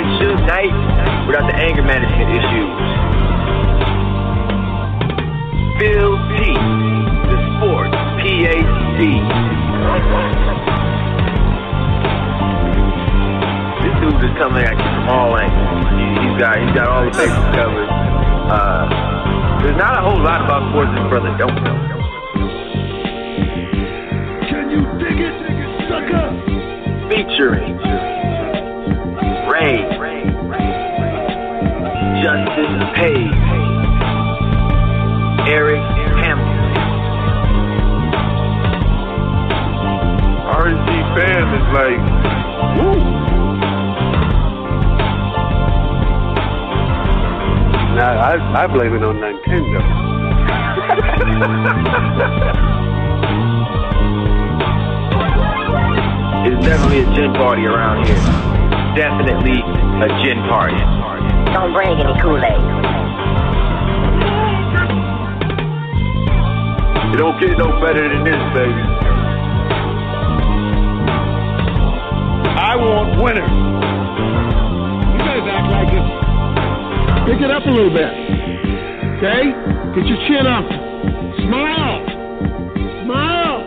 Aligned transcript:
like 0.00 0.08
Suge 0.16 0.40
Knight 0.48 0.72
without 1.28 1.44
the 1.50 1.56
anger 1.60 1.82
management 1.82 2.30
issues. 2.32 2.72
Phil 5.76 6.12
T, 6.32 6.40
the 7.28 7.36
sports 7.60 7.96
PhD. 8.20 9.00
This 13.84 13.94
dude 14.00 14.24
is 14.24 14.34
coming 14.40 14.64
at 14.64 14.72
you 14.72 14.88
from 14.88 15.08
all 15.08 15.36
angles. 15.36 15.84
He- 15.92 16.08
He's 16.20 16.38
got 16.40 16.56
he's 16.58 16.72
got 16.74 16.88
all 16.88 17.04
the 17.04 17.10
bases 17.10 17.48
covered. 17.52 17.88
Uh, 17.88 18.88
there's 19.62 19.76
not 19.76 19.98
a 19.98 20.02
whole 20.02 20.20
lot 20.22 20.40
about 20.44 20.70
sports 20.72 20.90
this 20.96 21.08
brother 21.12 21.36
don't 21.36 21.60
know. 21.64 21.76
Can 24.48 24.70
you 24.70 24.80
dig 24.96 25.20
it, 25.20 25.36
sucker? 25.88 26.32
Featuring 27.10 27.76
Justin 32.60 32.92
Page, 32.94 33.32
Eric 35.48 35.80
Hamilton. 36.20 36.70
RSG 40.44 40.90
fam 41.16 41.46
is 41.56 41.66
like, 41.72 42.02
woo. 42.76 43.00
Now, 47.96 48.12
I, 48.20 48.62
I 48.62 48.66
blame 48.66 48.94
it 48.94 49.02
on 49.04 49.16
Nintendo. 49.16 49.80
It's 56.46 56.66
definitely 56.66 57.00
a 57.00 57.14
gin 57.14 57.32
party 57.32 57.64
around 57.64 58.06
here. 58.06 58.16
Definitely 58.94 59.62
a 59.62 60.08
gin 60.22 60.42
party. 60.48 60.99
Don't 61.52 61.72
bring 61.72 61.98
any 61.98 62.14
Kool-Aid. 62.22 62.60
It 67.12 67.16
don't 67.18 67.40
get 67.40 67.58
no 67.58 67.80
better 67.82 68.08
than 68.08 68.22
this, 68.22 68.38
baby. 68.54 68.82
I 72.54 72.76
want 72.76 73.20
winners. 73.20 73.50
You 75.10 75.18
guys 75.26 75.42
act 75.50 75.68
like 75.74 75.90
it's. 75.90 76.10
Pick 77.26 77.40
it 77.42 77.50
up 77.50 77.66
a 77.66 77.70
little 77.70 77.90
bit. 77.90 78.14
Okay? 79.18 79.50
Get 79.94 80.06
your 80.06 80.18
chin 80.28 80.46
up. 80.46 80.64
Smile. 81.42 81.98
Smile. 83.04 83.60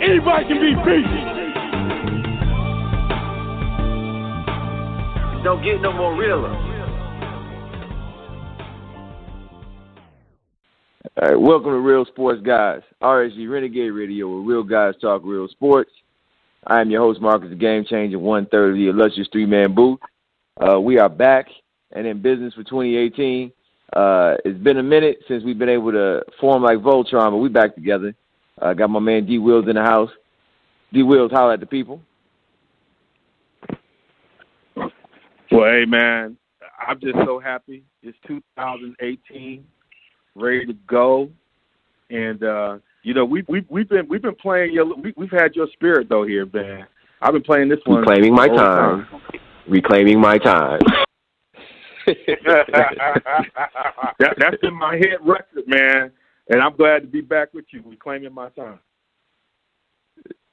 Anybody 0.00 0.44
can 0.48 0.60
be 0.60 0.74
beat. 0.82 1.37
Don't 5.48 5.64
get 5.64 5.80
no 5.80 5.94
more 5.94 6.14
realer. 6.14 6.50
All 11.16 11.26
right, 11.26 11.40
welcome 11.40 11.70
to 11.70 11.78
Real 11.78 12.04
Sports 12.04 12.42
Guys, 12.44 12.82
RSG 13.00 13.50
Renegade 13.50 13.92
Radio, 13.92 14.28
where 14.28 14.40
real 14.40 14.62
guys 14.62 14.92
talk 15.00 15.22
real 15.24 15.48
sports. 15.48 15.90
I 16.66 16.82
am 16.82 16.90
your 16.90 17.00
host, 17.00 17.22
Marcus, 17.22 17.48
the 17.48 17.56
Game 17.56 17.86
Changer, 17.88 18.18
one 18.18 18.44
third 18.44 18.72
of 18.72 18.76
the 18.76 18.88
illustrious 18.88 19.26
three 19.32 19.46
man 19.46 19.74
booth. 19.74 20.00
Uh, 20.60 20.78
we 20.78 20.98
are 20.98 21.08
back 21.08 21.46
and 21.92 22.06
in 22.06 22.20
business 22.20 22.52
for 22.52 22.62
2018. 22.64 23.50
Uh, 23.96 24.34
it's 24.44 24.62
been 24.62 24.76
a 24.76 24.82
minute 24.82 25.16
since 25.28 25.42
we've 25.44 25.58
been 25.58 25.70
able 25.70 25.92
to 25.92 26.20
form 26.38 26.62
like 26.62 26.76
Voltron, 26.80 27.30
but 27.30 27.38
we 27.38 27.48
back 27.48 27.74
together. 27.74 28.14
I 28.60 28.72
uh, 28.72 28.74
got 28.74 28.90
my 28.90 29.00
man 29.00 29.24
D 29.24 29.38
Wills 29.38 29.66
in 29.66 29.76
the 29.76 29.82
house. 29.82 30.10
D 30.92 31.02
Wills, 31.02 31.32
holler 31.32 31.54
at 31.54 31.60
the 31.60 31.66
people. 31.66 32.02
Well, 35.58 35.72
hey 35.72 35.86
man, 35.86 36.36
I'm 36.86 37.00
just 37.00 37.16
so 37.24 37.40
happy. 37.40 37.82
It's 38.04 38.16
2018, 38.28 39.64
ready 40.36 40.66
to 40.66 40.72
go, 40.86 41.30
and 42.10 42.44
uh, 42.44 42.78
you 43.02 43.12
know 43.12 43.24
we 43.24 43.42
we 43.48 43.66
we've 43.68 43.88
been 43.88 44.06
we've 44.08 44.22
been 44.22 44.36
playing 44.36 44.72
your 44.72 44.94
we, 44.94 45.12
we've 45.16 45.32
had 45.32 45.56
your 45.56 45.66
spirit 45.72 46.08
though 46.08 46.24
here, 46.24 46.46
man. 46.52 46.86
I've 47.20 47.32
been 47.32 47.42
playing 47.42 47.68
this 47.68 47.80
one. 47.86 48.02
Reclaiming 48.02 48.36
my 48.36 48.46
the 48.46 48.50
whole 48.50 48.58
time. 48.58 49.08
Reclaiming 49.66 50.20
my 50.20 50.38
time. 50.38 50.78
that, 52.06 53.16
that's 54.38 54.56
in 54.62 54.74
my 54.74 54.94
head 54.94 55.18
record, 55.24 55.66
man, 55.66 56.12
and 56.50 56.62
I'm 56.62 56.76
glad 56.76 57.00
to 57.00 57.08
be 57.08 57.20
back 57.20 57.52
with 57.52 57.64
you, 57.70 57.82
reclaiming 57.84 58.32
my 58.32 58.50
time. 58.50 58.78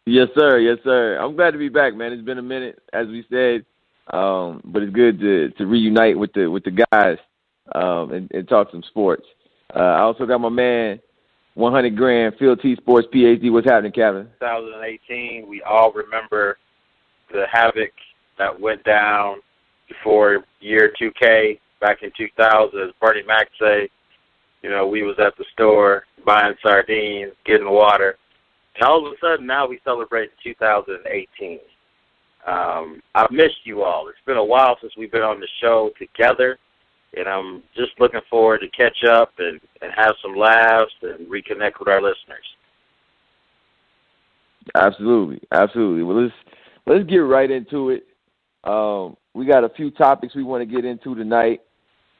Yes, 0.08 0.30
sir. 0.34 0.58
Yes, 0.58 0.80
sir. 0.84 1.20
I'm 1.20 1.36
glad 1.36 1.52
to 1.52 1.60
be 1.60 1.70
back, 1.70 1.94
man. 1.94 2.12
It's 2.12 2.26
been 2.26 2.40
a 2.40 2.42
minute, 2.42 2.80
as 2.92 3.06
we 3.06 3.24
said, 3.30 3.66
um, 4.14 4.62
but 4.66 4.84
it's 4.84 4.94
good 4.94 5.20
to 5.20 5.50
to 5.52 5.66
reunite 5.66 6.18
with 6.18 6.34
the 6.34 6.48
with 6.48 6.64
the 6.64 6.86
guys 6.92 7.18
um, 7.74 8.12
and, 8.12 8.30
and 8.32 8.48
talk 8.48 8.70
some 8.72 8.84
sports. 8.90 9.26
Uh, 9.76 9.80
I 9.80 10.00
also 10.02 10.26
got 10.26 10.40
my 10.40 10.50
man, 10.50 11.00
100 11.56 11.98
grand, 11.98 12.36
Phil 12.38 12.56
T 12.56 12.76
Sports 12.76 13.08
PhD. 13.14 13.52
What's 13.52 13.68
happening, 13.68 13.92
Kevin? 13.92 14.28
2018, 14.40 15.48
we 15.48 15.62
all 15.64 15.92
remember 15.92 16.58
the 17.32 17.46
havoc 17.52 17.92
that 18.38 18.60
went 18.60 18.84
down 18.84 19.38
before 19.88 20.44
year 20.60 20.94
2K 21.02 21.60
back 21.82 22.04
in 22.04 22.12
2000. 22.18 22.80
As 22.80 22.92
Bernie 23.02 23.24
Mac 23.26 23.50
say, 23.60 23.90
you 24.62 24.70
know, 24.70 24.88
we 24.88 25.04
was 25.04 25.16
at 25.20 25.36
the 25.38 25.46
store 25.54 26.06
buying 26.26 26.56
sardines, 26.62 27.34
getting 27.46 27.70
water, 27.70 28.18
and 28.76 28.84
all 28.84 29.06
of 29.06 29.14
a 29.14 29.16
sudden 29.22 29.46
now 29.46 29.68
we 29.68 29.80
celebrate 29.84 30.30
2018. 30.44 31.60
Um, 32.46 33.02
I've 33.16 33.32
missed 33.32 33.66
you 33.66 33.84
all. 33.84 34.08
It's 34.08 34.18
been 34.26 34.38
a 34.38 34.44
while 34.44 34.78
since 34.80 34.94
we've 34.98 35.12
been 35.12 35.24
on 35.24 35.40
the 35.40 35.48
show 35.62 35.90
together, 35.98 36.60
and 37.18 37.28
I'm 37.28 37.64
just 37.76 37.92
looking 38.00 38.22
forward 38.30 38.60
to 38.60 38.68
catch 38.70 39.04
up 39.10 39.32
and, 39.40 39.60
and 39.82 39.92
have 39.96 40.14
some 40.22 40.36
laughs 40.36 40.94
and 41.02 41.28
reconnect 41.28 41.80
with 41.80 41.88
our 41.88 42.02
listeners. 42.02 42.46
Absolutely, 44.76 45.42
absolutely. 45.52 46.04
Well, 46.04 46.24
let's 46.24 46.34
let's 46.86 47.10
get 47.10 47.18
right 47.18 47.50
into 47.50 47.90
it. 47.90 48.06
Um, 48.64 49.16
we 49.34 49.46
got 49.46 49.64
a 49.64 49.70
few 49.70 49.92
topics 49.92 50.36
we 50.36 50.44
want 50.44 50.68
to 50.68 50.76
get 50.76 50.86
into 50.86 51.16
tonight. 51.16 51.62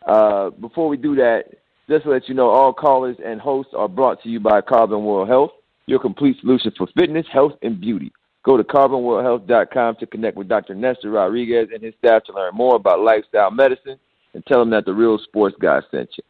Uh, 0.08 0.52
before 0.52 0.88
we 0.88 0.98
do 0.98 1.16
that, 1.16 1.46
just 1.90 2.04
to 2.04 2.12
let 2.12 2.28
you 2.28 2.36
know, 2.36 2.50
all 2.50 2.74
callers 2.74 3.18
and 3.24 3.40
hosts 3.40 3.74
are 3.76 3.88
brought 3.88 4.22
to 4.24 4.30
you 4.30 4.40
by 4.40 4.62
Carbon 4.62 5.04
World 5.04 5.28
Health, 5.28 5.52
your 5.88 6.00
complete 6.00 6.38
solution 6.40 6.72
for 6.78 6.88
fitness, 6.96 7.26
health, 7.32 7.54
and 7.62 7.80
beauty. 7.80 8.12
Go 8.46 8.58
to 8.58 8.64
carbonworldhealth.com 8.64 9.96
to 10.00 10.06
connect 10.06 10.38
with 10.38 10.48
Dr. 10.48 10.76
Nestor 10.76 11.10
Rodriguez 11.10 11.70
and 11.74 11.82
his 11.82 11.96
staff 11.98 12.24
to 12.26 12.34
learn 12.34 12.54
more 12.54 12.76
about 12.76 13.00
lifestyle 13.00 13.50
medicine 13.50 13.98
and 14.36 14.46
tell 14.46 14.60
them 14.60 14.70
that 14.70 14.86
the 14.86 14.94
real 14.94 15.18
sports 15.18 15.56
guy 15.60 15.80
sent 15.90 16.10
you. 16.16 16.24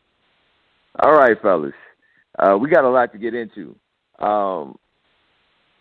All 1.04 1.14
right, 1.14 1.40
fellas. 1.42 1.74
Uh, 2.40 2.58
we 2.58 2.70
got 2.70 2.86
a 2.86 2.90
lot 2.90 3.12
to 3.12 3.18
get 3.18 3.34
into. 3.34 3.76
Um, 4.20 4.78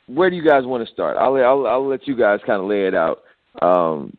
where 0.07 0.29
do 0.29 0.35
you 0.35 0.45
guys 0.45 0.65
want 0.65 0.87
to 0.87 0.93
start? 0.93 1.17
I'll, 1.17 1.37
I'll, 1.37 1.67
I'll 1.67 1.89
let 1.89 2.09
you 2.09 2.17
guys 2.17 2.41
kind 2.45 2.61
of 2.61 2.69
lay 2.69 2.87
it 2.87 2.95
out. 2.95 3.23
Um, 3.63 4.17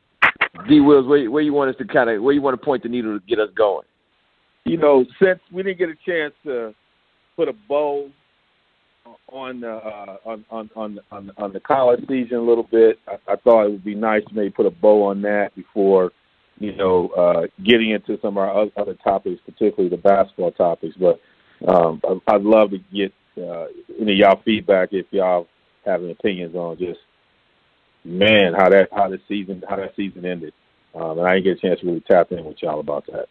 D 0.69 0.79
Wills, 0.79 1.05
where, 1.05 1.29
where 1.29 1.43
you 1.43 1.53
want 1.53 1.69
us 1.69 1.75
to 1.77 1.85
kind 1.85 2.09
of 2.09 2.23
where 2.23 2.33
you 2.33 2.41
want 2.41 2.59
to 2.59 2.65
point 2.65 2.83
the 2.83 2.89
needle 2.89 3.19
to 3.19 3.25
get 3.25 3.39
us 3.39 3.49
going? 3.55 3.85
You 4.63 4.77
know, 4.77 5.05
since 5.21 5.39
we 5.51 5.63
didn't 5.63 5.77
get 5.77 5.89
a 5.89 5.95
chance 6.09 6.33
to 6.45 6.73
put 7.35 7.49
a 7.49 7.53
bow 7.67 8.09
on 9.27 9.63
uh, 9.63 10.17
on, 10.25 10.45
on 10.49 10.69
on 10.75 10.99
on 11.11 11.31
on 11.37 11.53
the 11.53 11.59
college 11.59 12.01
season 12.07 12.37
a 12.37 12.41
little 12.41 12.63
bit, 12.63 12.99
I, 13.07 13.33
I 13.33 13.35
thought 13.37 13.65
it 13.65 13.71
would 13.71 13.85
be 13.85 13.95
nice 13.95 14.23
to 14.25 14.35
maybe 14.35 14.49
put 14.49 14.65
a 14.65 14.71
bow 14.71 15.03
on 15.03 15.21
that 15.23 15.55
before 15.55 16.11
you 16.59 16.75
know 16.75 17.09
uh, 17.09 17.47
getting 17.63 17.91
into 17.91 18.19
some 18.21 18.37
of 18.37 18.37
our 18.37 18.67
other 18.77 18.95
topics, 19.03 19.41
particularly 19.45 19.89
the 19.89 20.01
basketball 20.01 20.51
topics. 20.51 20.95
But 20.99 21.19
um, 21.67 22.01
I'd 22.27 22.41
love 22.41 22.71
to 22.71 22.79
get 22.93 23.13
uh, 23.37 23.65
any 23.99 24.13
of 24.13 24.17
y'all 24.17 24.41
feedback 24.43 24.89
if 24.91 25.05
y'all 25.11 25.47
have 25.85 26.01
any 26.01 26.11
opinions 26.11 26.55
on 26.55 26.77
just 26.77 26.99
man 28.03 28.53
how 28.53 28.69
that 28.69 28.87
how 28.91 29.09
the 29.09 29.19
season 29.27 29.63
how 29.67 29.75
that 29.75 29.95
season 29.95 30.25
ended. 30.25 30.53
Um, 30.93 31.19
and 31.19 31.27
I 31.27 31.35
didn't 31.35 31.45
get 31.45 31.57
a 31.57 31.67
chance 31.67 31.79
to 31.81 31.87
really 31.87 32.03
tap 32.09 32.31
in 32.31 32.45
with 32.45 32.61
y'all 32.61 32.79
about 32.79 33.05
that. 33.07 33.27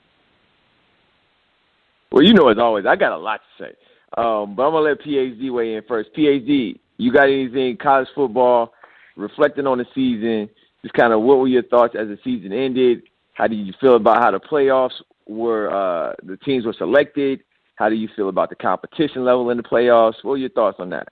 Well, 2.13 2.23
you 2.23 2.35
know, 2.35 2.49
as 2.49 2.59
always, 2.59 2.85
I 2.87 2.95
got 2.95 3.13
a 3.13 3.17
lot 3.17 3.41
to 3.59 3.65
say. 3.65 3.75
Um, 4.17 4.55
but 4.55 4.67
I'm 4.67 4.73
gonna 4.73 4.81
let 4.81 5.01
PhD 5.01 5.53
weigh 5.53 5.75
in 5.75 5.83
first. 5.89 6.11
PhD, 6.17 6.79
you 6.99 7.13
got 7.13 7.29
anything 7.29 7.77
college 7.77 8.09
football, 8.15 8.73
reflecting 9.17 9.67
on 9.67 9.79
the 9.79 9.87
season, 9.95 10.49
just 10.83 10.95
kind 10.95 11.13
of 11.13 11.23
what 11.23 11.39
were 11.39 11.49
your 11.49 11.65
thoughts 11.65 11.95
as 11.99 12.09
the 12.09 12.19
season 12.23 12.53
ended? 12.53 13.03
How 13.33 13.49
do 13.49 13.57
you 13.57 13.73
feel 13.81 13.97
about 13.97 14.23
how 14.23 14.31
the 14.31 14.39
playoffs 14.39 14.93
were 15.27 15.71
uh, 15.71 16.15
the 16.23 16.37
teams 16.39 16.65
were 16.65 16.75
selected? 16.75 17.41
How 17.77 17.89
do 17.89 17.97
you 17.97 18.09
feel 18.15 18.29
about 18.29 18.51
the 18.51 18.57
competition 18.57 19.25
level 19.25 19.51
in 19.51 19.57
the 19.57 19.63
playoffs? 19.63 20.23
What 20.23 20.35
are 20.35 20.39
your 20.39 20.51
thoughts 20.51 20.77
on 20.79 20.91
that? 20.91 21.09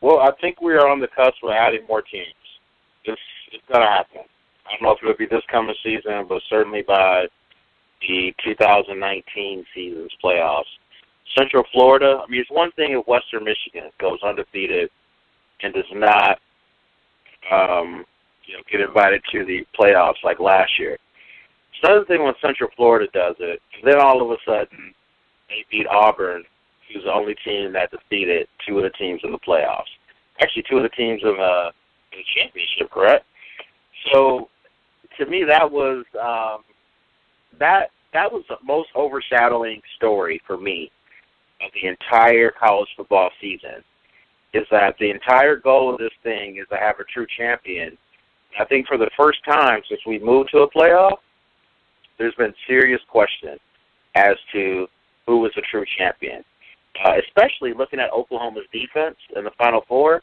Well, 0.00 0.20
I 0.20 0.30
think 0.40 0.60
we 0.60 0.74
are 0.74 0.88
on 0.88 1.00
the 1.00 1.08
cusp 1.08 1.42
of 1.42 1.50
adding 1.50 1.84
more 1.88 2.02
teams. 2.02 2.26
It's 3.04 3.20
it's 3.52 3.64
gonna 3.72 3.86
happen. 3.86 4.20
I 4.66 4.72
don't 4.72 4.82
know 4.82 4.92
if 4.92 4.98
it'll 5.02 5.16
be 5.16 5.26
this 5.26 5.42
coming 5.50 5.74
season, 5.82 6.26
but 6.28 6.42
certainly 6.48 6.82
by 6.82 7.26
the 8.06 8.32
2019 8.44 9.64
season's 9.74 10.12
playoffs. 10.22 10.62
Central 11.36 11.64
Florida. 11.72 12.22
I 12.24 12.30
mean, 12.30 12.40
it's 12.40 12.50
one 12.50 12.70
thing 12.72 12.92
if 12.92 13.06
Western 13.06 13.44
Michigan 13.44 13.90
goes 14.00 14.18
undefeated 14.22 14.90
and 15.62 15.74
does 15.74 15.84
not, 15.92 16.38
um, 17.50 18.04
you 18.44 18.54
know, 18.54 18.62
get 18.70 18.80
invited 18.80 19.22
to 19.32 19.44
the 19.44 19.66
playoffs 19.78 20.22
like 20.24 20.40
last 20.40 20.78
year. 20.78 20.92
It's 20.92 21.84
another 21.84 22.04
thing 22.06 22.22
when 22.22 22.34
Central 22.40 22.70
Florida 22.76 23.08
does 23.12 23.36
it. 23.40 23.60
Then 23.84 23.98
all 24.00 24.22
of 24.22 24.30
a 24.30 24.36
sudden, 24.44 24.94
they 25.48 25.64
beat 25.70 25.86
Auburn 25.86 26.44
was 26.94 27.04
the 27.04 27.12
only 27.12 27.34
team 27.44 27.72
that 27.72 27.90
defeated 27.90 28.48
two 28.66 28.78
of 28.78 28.82
the 28.82 28.90
teams 28.90 29.20
in 29.24 29.32
the 29.32 29.38
playoffs. 29.38 29.90
Actually, 30.40 30.64
two 30.68 30.76
of 30.76 30.82
the 30.82 30.88
teams 30.90 31.20
in, 31.22 31.36
uh, 31.38 31.70
in 32.12 32.18
the 32.18 32.24
championship, 32.36 32.90
correct? 32.90 33.24
So, 34.12 34.48
to 35.18 35.26
me, 35.26 35.44
that 35.44 35.70
was 35.70 36.04
um, 36.20 36.62
that 37.58 37.90
that 38.12 38.32
was 38.32 38.44
the 38.48 38.56
most 38.64 38.88
overshadowing 38.94 39.82
story 39.96 40.40
for 40.46 40.56
me 40.56 40.90
of 41.60 41.70
the 41.74 41.88
entire 41.88 42.50
college 42.50 42.88
football 42.96 43.30
season. 43.40 43.82
Is 44.54 44.66
that 44.70 44.94
the 44.98 45.10
entire 45.10 45.56
goal 45.56 45.92
of 45.92 45.98
this 45.98 46.12
thing 46.22 46.58
is 46.58 46.66
to 46.70 46.76
have 46.76 46.98
a 47.00 47.04
true 47.04 47.26
champion? 47.36 47.96
I 48.58 48.64
think 48.64 48.86
for 48.86 48.96
the 48.96 49.10
first 49.16 49.38
time 49.44 49.80
since 49.88 50.00
we 50.06 50.18
moved 50.18 50.50
to 50.52 50.60
a 50.60 50.70
playoff, 50.70 51.18
there's 52.18 52.34
been 52.34 52.54
serious 52.66 53.00
question 53.10 53.58
as 54.14 54.36
to 54.52 54.86
who 55.26 55.38
was 55.38 55.52
the 55.54 55.62
true 55.70 55.84
champion 55.98 56.42
uh, 57.04 57.12
especially 57.26 57.72
looking 57.74 58.00
at 58.00 58.12
Oklahoma's 58.12 58.66
defense 58.72 59.16
in 59.36 59.44
the 59.44 59.50
Final 59.58 59.82
Four. 59.88 60.22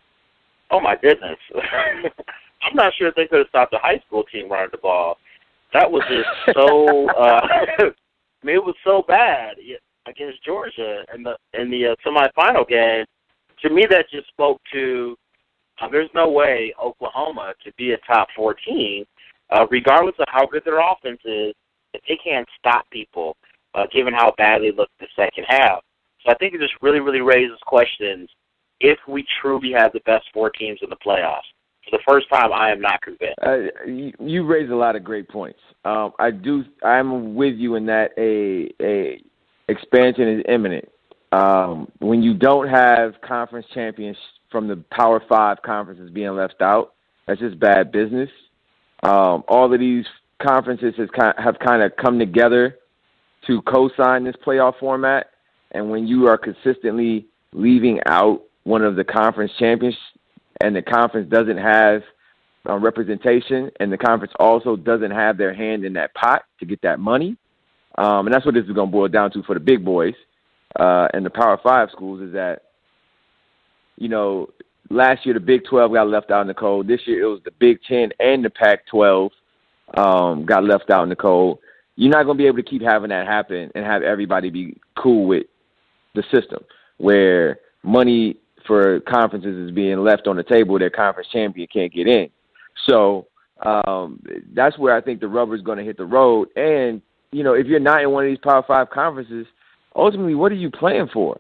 Oh 0.71 0.79
my 0.79 0.95
goodness, 0.95 1.37
I'm 1.55 2.75
not 2.75 2.93
sure 2.97 3.07
if 3.07 3.15
they 3.15 3.27
could 3.27 3.39
have 3.39 3.47
stopped 3.49 3.71
the 3.71 3.79
high 3.79 4.01
school 4.05 4.23
team 4.23 4.49
running 4.49 4.69
the 4.71 4.77
ball. 4.77 5.17
That 5.73 5.89
was 5.89 6.03
just 6.09 6.57
so. 6.57 7.07
Uh, 7.17 7.41
I 8.43 8.47
mean, 8.47 8.57
it 8.57 8.63
was 8.63 8.75
so 8.83 9.03
bad 9.07 9.55
against 10.07 10.43
Georgia 10.43 11.03
in 11.13 11.23
the 11.23 11.35
in 11.53 11.69
the 11.69 11.87
uh, 11.87 11.95
semifinal 12.05 12.67
game. 12.67 13.05
To 13.61 13.69
me, 13.69 13.85
that 13.89 14.05
just 14.11 14.27
spoke 14.27 14.59
to 14.73 15.15
uh, 15.81 15.89
there's 15.89 16.09
no 16.13 16.29
way 16.29 16.73
Oklahoma 16.81 17.53
could 17.63 17.75
be 17.77 17.91
a 17.91 17.97
top 18.07 18.27
four 18.35 18.53
team, 18.53 19.05
uh, 19.51 19.65
regardless 19.69 20.15
of 20.19 20.25
how 20.29 20.45
good 20.45 20.63
their 20.65 20.79
offense 20.79 21.19
is, 21.25 21.53
if 21.93 22.01
they 22.07 22.17
can't 22.23 22.47
stop 22.59 22.89
people, 22.91 23.35
uh, 23.73 23.85
given 23.93 24.13
how 24.13 24.33
bad 24.37 24.61
they 24.61 24.71
looked 24.71 24.97
the 24.99 25.07
second 25.15 25.45
half. 25.47 25.81
So 26.25 26.31
I 26.31 26.35
think 26.35 26.53
it 26.53 26.61
just 26.61 26.73
really, 26.81 26.99
really 26.99 27.21
raises 27.21 27.57
questions 27.65 28.29
if 28.79 28.97
we 29.07 29.25
truly 29.41 29.71
have 29.71 29.93
the 29.93 30.01
best 30.05 30.25
four 30.33 30.49
teams 30.49 30.79
in 30.81 30.89
the 30.89 30.97
playoffs. 31.05 31.47
For 31.89 31.97
the 31.97 32.03
first 32.07 32.27
time, 32.29 32.51
I 32.51 32.71
am 32.71 32.81
not 32.81 32.99
convinced. 33.01 33.37
Uh, 33.45 33.85
you, 33.85 34.11
you 34.19 34.45
raise 34.45 34.71
a 34.71 34.75
lot 34.75 34.95
of 34.95 35.03
great 35.03 35.29
points. 35.29 35.59
Um, 35.83 36.13
I 36.17 36.31
do. 36.31 36.63
I'm 36.83 37.35
with 37.35 37.55
you 37.55 37.75
in 37.75 37.85
that 37.85 38.09
a 38.17 38.73
a 38.81 39.21
expansion 39.67 40.39
is 40.39 40.43
imminent. 40.47 40.87
Um, 41.31 41.91
when 41.99 42.21
you 42.21 42.33
don't 42.33 42.67
have 42.69 43.15
conference 43.21 43.65
champions 43.73 44.17
from 44.51 44.67
the 44.67 44.77
Power 44.91 45.21
Five 45.27 45.57
conferences 45.65 46.09
being 46.11 46.35
left 46.35 46.61
out, 46.61 46.93
that's 47.27 47.39
just 47.39 47.59
bad 47.59 47.91
business. 47.91 48.29
Um, 49.03 49.43
all 49.47 49.71
of 49.71 49.79
these 49.79 50.05
conferences 50.41 50.93
have 50.97 51.59
kind 51.59 51.81
of 51.81 51.95
come 51.97 52.19
together 52.19 52.77
to 53.47 53.61
co-sign 53.63 54.23
this 54.23 54.35
playoff 54.45 54.79
format, 54.79 55.31
and 55.71 55.89
when 55.89 56.07
you 56.07 56.27
are 56.27 56.37
consistently 56.37 57.25
leaving 57.53 57.99
out 58.05 58.41
one 58.63 58.81
of 58.81 58.95
the 58.95 59.03
conference 59.03 59.51
champions 59.59 59.95
and 60.61 60.75
the 60.75 60.81
conference 60.81 61.29
doesn't 61.29 61.57
have 61.57 62.01
uh, 62.67 62.77
representation 62.77 63.69
and 63.79 63.91
the 63.91 63.97
conference 63.97 64.33
also 64.39 64.75
doesn't 64.75 65.11
have 65.11 65.37
their 65.37 65.53
hand 65.53 65.85
in 65.85 65.93
that 65.93 66.13
pot 66.15 66.43
to 66.59 66.65
get 66.65 66.81
that 66.81 66.99
money, 66.99 67.37
um, 67.97 68.27
and 68.27 68.33
that's 68.33 68.45
what 68.45 68.53
this 68.53 68.65
is 68.65 68.71
going 68.71 68.87
to 68.87 68.91
boil 68.91 69.07
down 69.07 69.31
to 69.31 69.43
for 69.43 69.53
the 69.53 69.59
big 69.59 69.83
boys 69.83 70.13
uh, 70.79 71.07
and 71.13 71.25
the 71.25 71.29
Power 71.29 71.59
Five 71.63 71.89
schools 71.91 72.21
is 72.21 72.33
that, 72.33 72.63
you 73.97 74.09
know, 74.09 74.49
last 74.89 75.25
year 75.25 75.33
the 75.33 75.39
Big 75.39 75.63
12 75.69 75.93
got 75.93 76.07
left 76.07 76.31
out 76.31 76.41
in 76.41 76.47
the 76.47 76.53
cold. 76.53 76.87
This 76.87 77.01
year 77.05 77.23
it 77.23 77.27
was 77.27 77.41
the 77.45 77.51
Big 77.59 77.79
10 77.87 78.11
and 78.19 78.43
the 78.43 78.49
Pac 78.49 78.85
12 78.87 79.31
um, 79.97 80.45
got 80.45 80.63
left 80.63 80.89
out 80.89 81.03
in 81.03 81.09
the 81.09 81.15
cold. 81.15 81.59
You're 81.95 82.11
not 82.11 82.23
going 82.23 82.37
to 82.37 82.41
be 82.41 82.47
able 82.47 82.57
to 82.57 82.63
keep 82.63 82.81
having 82.81 83.09
that 83.09 83.25
happen 83.25 83.71
and 83.73 83.85
have 83.85 84.03
everybody 84.03 84.49
be 84.49 84.77
cool 84.97 85.27
with 85.27 85.45
the 86.13 86.23
system 86.33 86.63
where 86.97 87.59
money 87.83 88.37
for 88.67 88.99
conferences 89.01 89.69
is 89.69 89.71
being 89.71 89.99
left 89.99 90.27
on 90.27 90.35
the 90.35 90.43
table 90.43 90.77
their 90.79 90.89
conference 90.89 91.29
champion 91.31 91.67
can't 91.71 91.93
get 91.93 92.07
in. 92.07 92.29
So 92.87 93.27
um, 93.65 94.21
that's 94.53 94.77
where 94.77 94.95
I 94.95 95.01
think 95.01 95.21
the 95.21 95.27
rubber 95.27 95.55
is 95.55 95.61
going 95.61 95.77
to 95.77 95.83
hit 95.83 95.97
the 95.97 96.05
road. 96.05 96.49
And 96.57 97.01
you 97.31 97.43
know, 97.43 97.53
if 97.53 97.67
you're 97.67 97.79
not 97.79 98.01
in 98.01 98.11
one 98.11 98.25
of 98.25 98.29
these 98.29 98.39
Power 98.39 98.63
Five 98.67 98.89
conferences, 98.89 99.45
ultimately, 99.95 100.35
what 100.35 100.51
are 100.51 100.55
you 100.55 100.71
playing 100.71 101.09
for? 101.13 101.37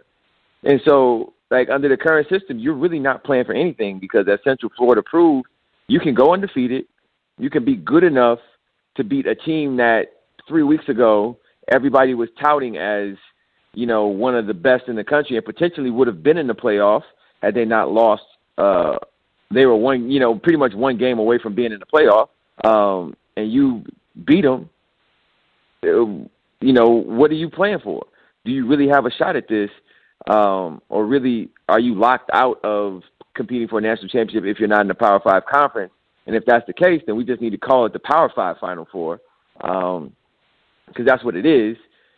And 0.63 0.81
so, 0.85 1.33
like 1.51 1.69
under 1.69 1.89
the 1.89 1.97
current 1.97 2.27
system, 2.29 2.59
you're 2.59 2.73
really 2.73 2.99
not 2.99 3.23
playing 3.23 3.45
for 3.45 3.53
anything 3.53 3.99
because 3.99 4.27
as 4.27 4.39
Central 4.43 4.71
Florida 4.77 5.03
proved, 5.03 5.47
you 5.87 5.99
can 5.99 6.13
go 6.13 6.33
undefeated, 6.33 6.85
you 7.37 7.49
can 7.49 7.63
be 7.63 7.75
good 7.75 8.03
enough 8.03 8.39
to 8.97 9.03
beat 9.03 9.27
a 9.27 9.35
team 9.35 9.77
that 9.77 10.05
three 10.47 10.63
weeks 10.63 10.87
ago 10.89 11.37
everybody 11.71 12.13
was 12.13 12.29
touting 12.39 12.77
as 12.77 13.15
you 13.75 13.85
know, 13.85 14.05
one 14.07 14.35
of 14.35 14.47
the 14.47 14.53
best 14.53 14.87
in 14.87 14.95
the 14.95 15.03
country 15.03 15.35
and 15.35 15.45
potentially 15.45 15.91
would 15.91 16.07
have 16.07 16.23
been 16.23 16.37
in 16.37 16.47
the 16.47 16.55
playoffs 16.55 17.03
had 17.41 17.53
they 17.53 17.65
not 17.65 17.91
lost. 17.91 18.23
Uh, 18.57 18.97
they 19.53 19.65
were 19.65 19.75
one, 19.75 20.09
you 20.09 20.19
know, 20.19 20.35
pretty 20.35 20.57
much 20.57 20.73
one 20.73 20.97
game 20.97 21.19
away 21.19 21.37
from 21.37 21.53
being 21.53 21.71
in 21.71 21.79
the 21.79 21.85
playoff, 21.85 22.29
um, 22.67 23.15
and 23.37 23.51
you 23.51 23.83
beat 24.25 24.41
them. 24.41 24.69
You 25.85 26.73
know, 26.73 26.89
what 26.89 27.31
are 27.31 27.35
you 27.35 27.49
playing 27.49 27.79
for? 27.83 28.05
Do 28.43 28.51
you 28.51 28.67
really 28.67 28.87
have 28.87 29.05
a 29.05 29.11
shot 29.11 29.35
at 29.35 29.47
this, 29.47 29.69
um, 30.29 30.81
or 30.89 31.05
really 31.05 31.49
are 31.67 31.79
you 31.79 31.95
locked 31.95 32.29
out 32.33 32.63
of 32.63 33.01
competing 33.35 33.67
for 33.67 33.79
a 33.79 33.81
national 33.81 34.07
championship 34.09 34.45
if 34.45 34.59
you're 34.59 34.67
not 34.67 34.81
in 34.81 34.87
the 34.87 34.93
Power 34.93 35.19
Five 35.23 35.43
conference? 35.45 35.91
And 36.27 36.35
if 36.35 36.43
that's 36.45 36.65
the 36.65 36.73
case, 36.73 37.01
then 37.05 37.15
we 37.15 37.23
just 37.23 37.41
need 37.41 37.51
to 37.51 37.57
call 37.57 37.85
it 37.85 37.93
the 37.93 37.99
Power 37.99 38.31
Five 38.35 38.57
Final 38.59 38.87
Four, 38.91 39.19
because 39.57 40.03
um, 40.03 41.05
that's 41.05 41.23
what 41.23 41.35
it 41.35 41.45
is 41.45 41.77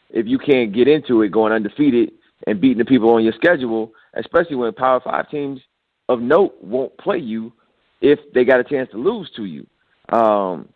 if 0.10 0.26
you 0.26 0.38
can't 0.38 0.74
get 0.74 0.88
into 0.88 1.22
it 1.22 1.32
going 1.32 1.52
undefeated 1.52 2.12
and 2.46 2.62
beating 2.62 2.78
the 2.78 2.86
people 2.86 3.10
on 3.10 3.24
your 3.24 3.34
schedule, 3.34 3.92
especially 4.14 4.56
when 4.56 4.72
Power 4.74 5.02
Five 5.04 5.30
teams 5.30 5.60
of 6.08 6.22
note 6.22 6.56
won't 6.62 6.98
play 6.98 7.18
you 7.18 7.52
if 8.00 8.20
they 8.34 8.46
got 8.46 8.60
a 8.60 8.64
chance 8.64 8.90
to 8.92 8.98
lose 8.98 9.30
to 9.36 9.46
you. 9.46 9.68
Um, 10.10 10.70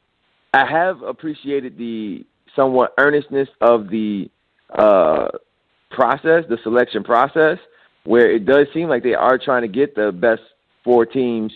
I 0.53 0.65
have 0.65 1.01
appreciated 1.01 1.77
the 1.77 2.25
somewhat 2.55 2.93
earnestness 2.97 3.49
of 3.61 3.89
the 3.89 4.29
uh, 4.73 5.27
process, 5.89 6.43
the 6.49 6.57
selection 6.63 7.03
process, 7.03 7.57
where 8.03 8.31
it 8.31 8.45
does 8.45 8.67
seem 8.73 8.89
like 8.89 9.03
they 9.03 9.13
are 9.13 9.37
trying 9.37 9.61
to 9.61 9.67
get 9.67 9.95
the 9.95 10.11
best 10.11 10.41
four 10.83 11.05
teams 11.05 11.51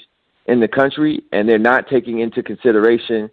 in 0.48 0.60
the 0.60 0.68
country, 0.68 1.24
and 1.32 1.50
they're 1.50 1.58
not 1.58 1.88
taking 1.90 2.20
into 2.20 2.44
consideration 2.44 3.30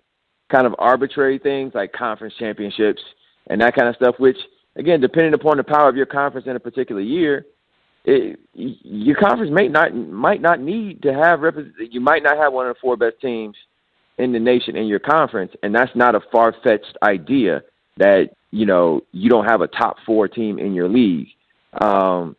kind 0.50 0.66
of 0.66 0.74
arbitrary 0.78 1.38
things 1.38 1.72
like 1.74 1.92
conference 1.92 2.34
championships 2.38 3.02
and 3.48 3.60
that 3.60 3.74
kind 3.74 3.88
of 3.88 3.96
stuff, 3.96 4.14
which 4.18 4.36
again, 4.76 5.00
depending 5.00 5.34
upon 5.34 5.56
the 5.56 5.64
power 5.64 5.88
of 5.88 5.96
your 5.96 6.06
conference 6.06 6.46
in 6.46 6.56
a 6.56 6.60
particular 6.60 7.00
year, 7.00 7.46
it, 8.04 8.38
your 8.54 9.16
conference 9.16 9.52
may 9.52 9.68
not 9.68 9.94
might 9.94 10.40
not 10.40 10.60
need 10.60 11.02
to 11.02 11.12
have 11.14 11.40
you 11.78 12.00
might 12.00 12.22
not 12.22 12.36
have 12.36 12.52
one 12.52 12.66
of 12.66 12.74
the 12.74 12.80
four 12.80 12.96
best 12.96 13.20
teams 13.20 13.56
in 14.22 14.32
the 14.32 14.38
nation 14.38 14.76
in 14.76 14.86
your 14.86 15.00
conference, 15.00 15.52
and 15.62 15.74
that's 15.74 15.90
not 15.94 16.14
a 16.14 16.20
far 16.30 16.54
fetched 16.62 16.96
idea 17.02 17.62
that 17.96 18.30
you 18.50 18.64
know 18.64 19.02
you 19.12 19.28
don't 19.28 19.46
have 19.46 19.60
a 19.60 19.66
top 19.66 19.96
four 20.06 20.28
team 20.28 20.58
in 20.58 20.72
your 20.74 20.88
league. 20.88 21.28
Um, 21.80 22.36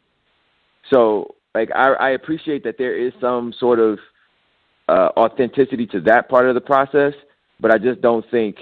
so 0.92 1.36
like 1.54 1.70
I, 1.76 1.94
I 1.94 2.10
appreciate 2.12 2.64
that 2.64 2.78
there 2.78 2.96
is 2.96 3.14
some 3.20 3.54
sort 3.60 3.80
of 3.80 4.00
uh, 4.88 5.10
authenticity 5.18 5.86
to 5.88 6.00
that 6.02 6.30
part 6.30 6.48
of 6.48 6.56
the 6.56 6.62
process, 6.62 7.14
but 7.60 7.72
I 7.72 7.78
just 7.78 8.02
don't 8.02 8.26
think 8.32 8.58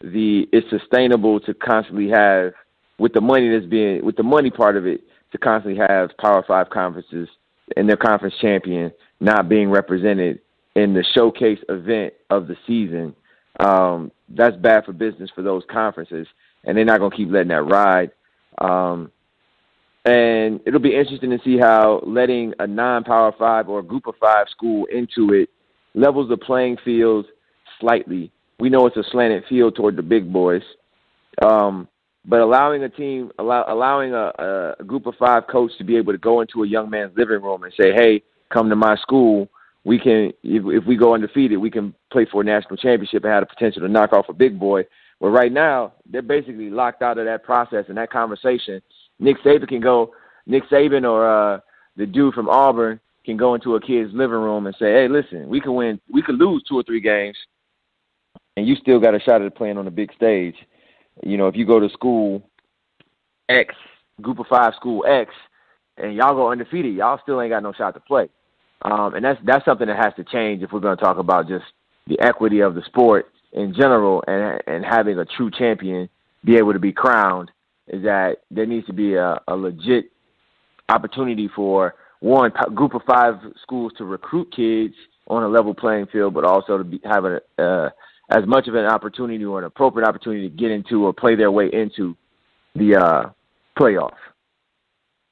the 0.00 0.48
it's 0.52 0.68
sustainable 0.70 1.40
to 1.40 1.54
constantly 1.54 2.08
have 2.08 2.52
with 2.98 3.12
the 3.12 3.20
money 3.20 3.50
that's 3.50 3.70
being 3.70 4.04
with 4.04 4.16
the 4.16 4.22
money 4.22 4.50
part 4.50 4.76
of 4.76 4.86
it 4.86 5.02
to 5.32 5.38
constantly 5.38 5.80
have 5.86 6.10
Power 6.18 6.44
Five 6.46 6.70
conferences 6.70 7.28
and 7.76 7.88
their 7.88 7.96
conference 7.96 8.34
champion 8.40 8.92
not 9.20 9.48
being 9.48 9.70
represented 9.70 10.40
in 10.74 10.94
the 10.94 11.04
showcase 11.14 11.58
event 11.68 12.14
of 12.30 12.46
the 12.46 12.56
season. 12.66 13.14
Um, 13.60 14.10
that's 14.28 14.56
bad 14.56 14.84
for 14.84 14.92
business 14.92 15.30
for 15.34 15.42
those 15.42 15.62
conferences, 15.70 16.26
and 16.64 16.76
they're 16.76 16.84
not 16.84 16.98
going 16.98 17.10
to 17.10 17.16
keep 17.16 17.30
letting 17.30 17.48
that 17.48 17.62
ride. 17.62 18.10
Um, 18.58 19.10
and 20.04 20.60
it'll 20.66 20.80
be 20.80 20.96
interesting 20.96 21.30
to 21.30 21.38
see 21.44 21.58
how 21.58 22.00
letting 22.04 22.54
a 22.58 22.66
non-power 22.66 23.34
five 23.38 23.68
or 23.68 23.80
a 23.80 23.84
group 23.84 24.06
of 24.06 24.14
five 24.20 24.46
school 24.50 24.86
into 24.86 25.32
it 25.32 25.48
levels 25.94 26.28
the 26.28 26.36
playing 26.36 26.76
field 26.84 27.26
slightly. 27.78 28.32
We 28.58 28.68
know 28.68 28.86
it's 28.86 28.96
a 28.96 29.04
slanted 29.10 29.44
field 29.48 29.76
toward 29.76 29.96
the 29.96 30.02
big 30.02 30.32
boys, 30.32 30.62
um, 31.44 31.88
but 32.24 32.40
allowing 32.40 32.82
a 32.84 32.88
team, 32.88 33.30
allow, 33.38 33.64
allowing 33.68 34.12
a, 34.12 34.74
a 34.80 34.84
group 34.84 35.06
of 35.06 35.14
five 35.16 35.46
coach 35.46 35.72
to 35.78 35.84
be 35.84 35.96
able 35.96 36.12
to 36.12 36.18
go 36.18 36.40
into 36.40 36.62
a 36.62 36.68
young 36.68 36.90
man's 36.90 37.16
living 37.16 37.42
room 37.42 37.62
and 37.64 37.72
say, 37.78 37.92
"Hey, 37.92 38.22
come 38.52 38.68
to 38.70 38.76
my 38.76 38.96
school. 38.96 39.48
We 39.84 39.98
can, 39.98 40.32
if, 40.42 40.62
if 40.66 40.86
we 40.86 40.96
go 40.96 41.14
undefeated, 41.14 41.58
we 41.58 41.70
can 41.70 41.94
play 42.12 42.26
for 42.30 42.42
a 42.42 42.44
national 42.44 42.76
championship 42.76 43.24
and 43.24 43.32
have 43.32 43.42
the 43.42 43.54
potential 43.54 43.82
to 43.82 43.88
knock 43.88 44.12
off 44.12 44.28
a 44.28 44.34
big 44.34 44.58
boy." 44.58 44.84
But 45.20 45.28
right 45.28 45.52
now 45.52 45.92
they're 46.10 46.22
basically 46.22 46.70
locked 46.70 47.02
out 47.02 47.18
of 47.18 47.26
that 47.26 47.44
process 47.44 47.84
and 47.88 47.96
that 47.96 48.10
conversation 48.10 48.82
Nick 49.22 49.38
Saban 49.42 49.68
can 49.68 49.80
go, 49.80 50.12
Nick 50.46 50.64
Saban 50.68 51.08
or 51.08 51.26
uh, 51.26 51.60
the 51.96 52.06
dude 52.06 52.34
from 52.34 52.48
Auburn 52.48 53.00
can 53.24 53.36
go 53.36 53.54
into 53.54 53.76
a 53.76 53.80
kid's 53.80 54.12
living 54.12 54.36
room 54.36 54.66
and 54.66 54.74
say, 54.78 54.92
"Hey, 54.92 55.08
listen, 55.08 55.48
we 55.48 55.60
can 55.60 55.74
win, 55.74 56.00
we 56.12 56.22
could 56.22 56.34
lose 56.34 56.62
two 56.68 56.76
or 56.76 56.82
three 56.82 57.00
games, 57.00 57.36
and 58.56 58.66
you 58.66 58.74
still 58.76 58.98
got 58.98 59.14
a 59.14 59.20
shot 59.20 59.42
at 59.42 59.54
playing 59.54 59.78
on 59.78 59.84
the 59.84 59.90
big 59.90 60.12
stage." 60.14 60.56
You 61.22 61.36
know, 61.36 61.46
if 61.46 61.56
you 61.56 61.64
go 61.64 61.78
to 61.78 61.88
school 61.90 62.42
X, 63.48 63.74
group 64.20 64.40
of 64.40 64.46
five 64.48 64.74
school 64.74 65.04
X, 65.06 65.30
and 65.98 66.14
y'all 66.14 66.34
go 66.34 66.50
undefeated, 66.50 66.94
y'all 66.94 67.20
still 67.22 67.40
ain't 67.40 67.52
got 67.52 67.62
no 67.62 67.72
shot 67.72 67.94
to 67.94 68.00
play. 68.00 68.28
Um, 68.84 69.14
and 69.14 69.24
that's 69.24 69.40
that's 69.44 69.64
something 69.64 69.86
that 69.86 69.96
has 69.96 70.12
to 70.16 70.24
change 70.24 70.62
if 70.62 70.72
we're 70.72 70.80
going 70.80 70.96
to 70.96 71.02
talk 71.02 71.18
about 71.18 71.48
just 71.48 71.64
the 72.06 72.18
equity 72.20 72.60
of 72.60 72.74
the 72.74 72.82
sport 72.86 73.26
in 73.52 73.74
general 73.74 74.24
and 74.26 74.60
and 74.66 74.84
having 74.84 75.18
a 75.18 75.24
true 75.24 75.50
champion 75.50 76.08
be 76.44 76.56
able 76.56 76.72
to 76.72 76.78
be 76.78 76.92
crowned 76.92 77.50
is 77.88 78.02
that 78.02 78.38
there 78.50 78.66
needs 78.66 78.86
to 78.86 78.92
be 78.92 79.14
a, 79.14 79.40
a 79.46 79.54
legit 79.54 80.06
opportunity 80.88 81.48
for 81.54 81.94
one 82.20 82.52
group 82.74 82.94
of 82.94 83.02
five 83.06 83.34
schools 83.62 83.92
to 83.98 84.04
recruit 84.04 84.52
kids 84.54 84.94
on 85.28 85.42
a 85.42 85.48
level 85.48 85.74
playing 85.74 86.06
field, 86.06 86.34
but 86.34 86.44
also 86.44 86.78
to 86.78 86.84
be, 86.84 87.00
have 87.04 87.24
a, 87.24 87.40
uh, 87.58 87.90
as 88.30 88.46
much 88.46 88.68
of 88.68 88.74
an 88.74 88.86
opportunity 88.86 89.44
or 89.44 89.58
an 89.58 89.64
appropriate 89.64 90.06
opportunity 90.06 90.48
to 90.48 90.56
get 90.56 90.70
into 90.70 91.04
or 91.04 91.12
play 91.12 91.34
their 91.34 91.50
way 91.50 91.68
into 91.72 92.16
the 92.74 92.96
uh, 92.96 93.30
playoff. 93.78 94.14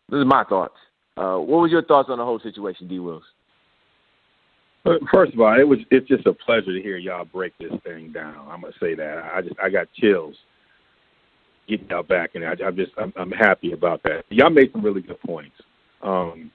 This 0.09 0.19
is 0.19 0.26
my 0.26 0.45
thoughts. 0.45 0.75
Uh, 1.16 1.37
what 1.37 1.61
was 1.61 1.71
your 1.71 1.85
thoughts 1.85 2.09
on 2.11 2.19
the 2.19 2.25
whole 2.25 2.40
situation, 2.40 2.88
D. 2.88 2.99
Wills? 2.99 3.23
First 4.85 5.35
of 5.35 5.41
all, 5.41 5.59
it 5.59 5.69
was 5.69 5.79
it's 5.91 6.09
just 6.09 6.27
a 6.27 6.33
pleasure 6.33 6.73
to 6.73 6.83
hear 6.83 6.97
y'all 6.97 7.27
break 7.27 7.53
this 7.59 7.73
thing 7.85 8.13
down. 8.13 8.49
I'm 8.49 8.63
gonna 8.63 8.73
say 8.81 8.95
that 8.95 9.31
I 9.35 9.43
just 9.43 9.57
I 9.63 9.69
got 9.69 9.93
chills 9.93 10.35
getting 11.69 11.89
y'all 11.89 12.03
back, 12.03 12.31
and 12.35 12.45
I, 12.45 12.57
I'm 12.65 12.77
just 12.77 12.93
I'm, 12.97 13.13
I'm 13.17 13.31
happy 13.31 13.73
about 13.73 14.03
that. 14.05 14.25
Y'all 14.31 14.51
made 14.51 14.73
some 14.73 14.83
really 14.83 15.03
good 15.03 15.21
points. 15.21 15.55
Um, 16.03 16.51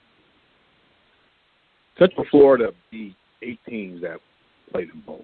Central 1.99 2.25
Florida 2.31 2.73
beat 2.91 3.15
eight 3.43 3.59
teams 3.67 4.01
that 4.01 4.19
played 4.71 4.89
in 4.93 5.01
bowls. 5.01 5.23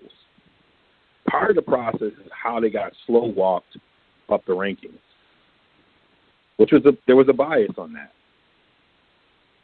Part 1.29 1.49
of 1.49 1.55
the 1.55 1.61
process 1.61 2.13
is 2.23 2.31
how 2.31 2.59
they 2.59 2.69
got 2.69 2.93
slow 3.07 3.25
walked 3.25 3.77
up 4.29 4.45
the 4.45 4.53
rankings, 4.53 4.99
which 6.57 6.71
was 6.71 6.85
a 6.85 6.95
there 7.07 7.15
was 7.15 7.29
a 7.29 7.33
bias 7.33 7.71
on 7.79 7.93
that. 7.93 8.13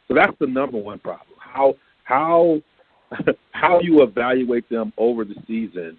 So 0.08 0.14
that's 0.14 0.36
the 0.40 0.46
number 0.46 0.78
one 0.78 0.98
problem. 0.98 1.38
How 1.38 1.74
how 2.02 2.60
how 3.52 3.80
you 3.80 4.02
evaluate 4.02 4.68
them 4.68 4.92
over 4.98 5.24
the 5.24 5.34
season, 5.46 5.96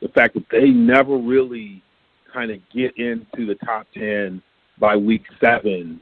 the 0.00 0.08
fact 0.08 0.34
that 0.34 0.44
they 0.50 0.68
never 0.68 1.16
really 1.16 1.82
kind 2.32 2.50
of 2.50 2.58
get 2.72 2.96
into 2.98 3.46
the 3.46 3.56
top 3.64 3.86
10 3.94 4.42
by 4.78 4.96
week 4.96 5.24
seven, 5.40 6.00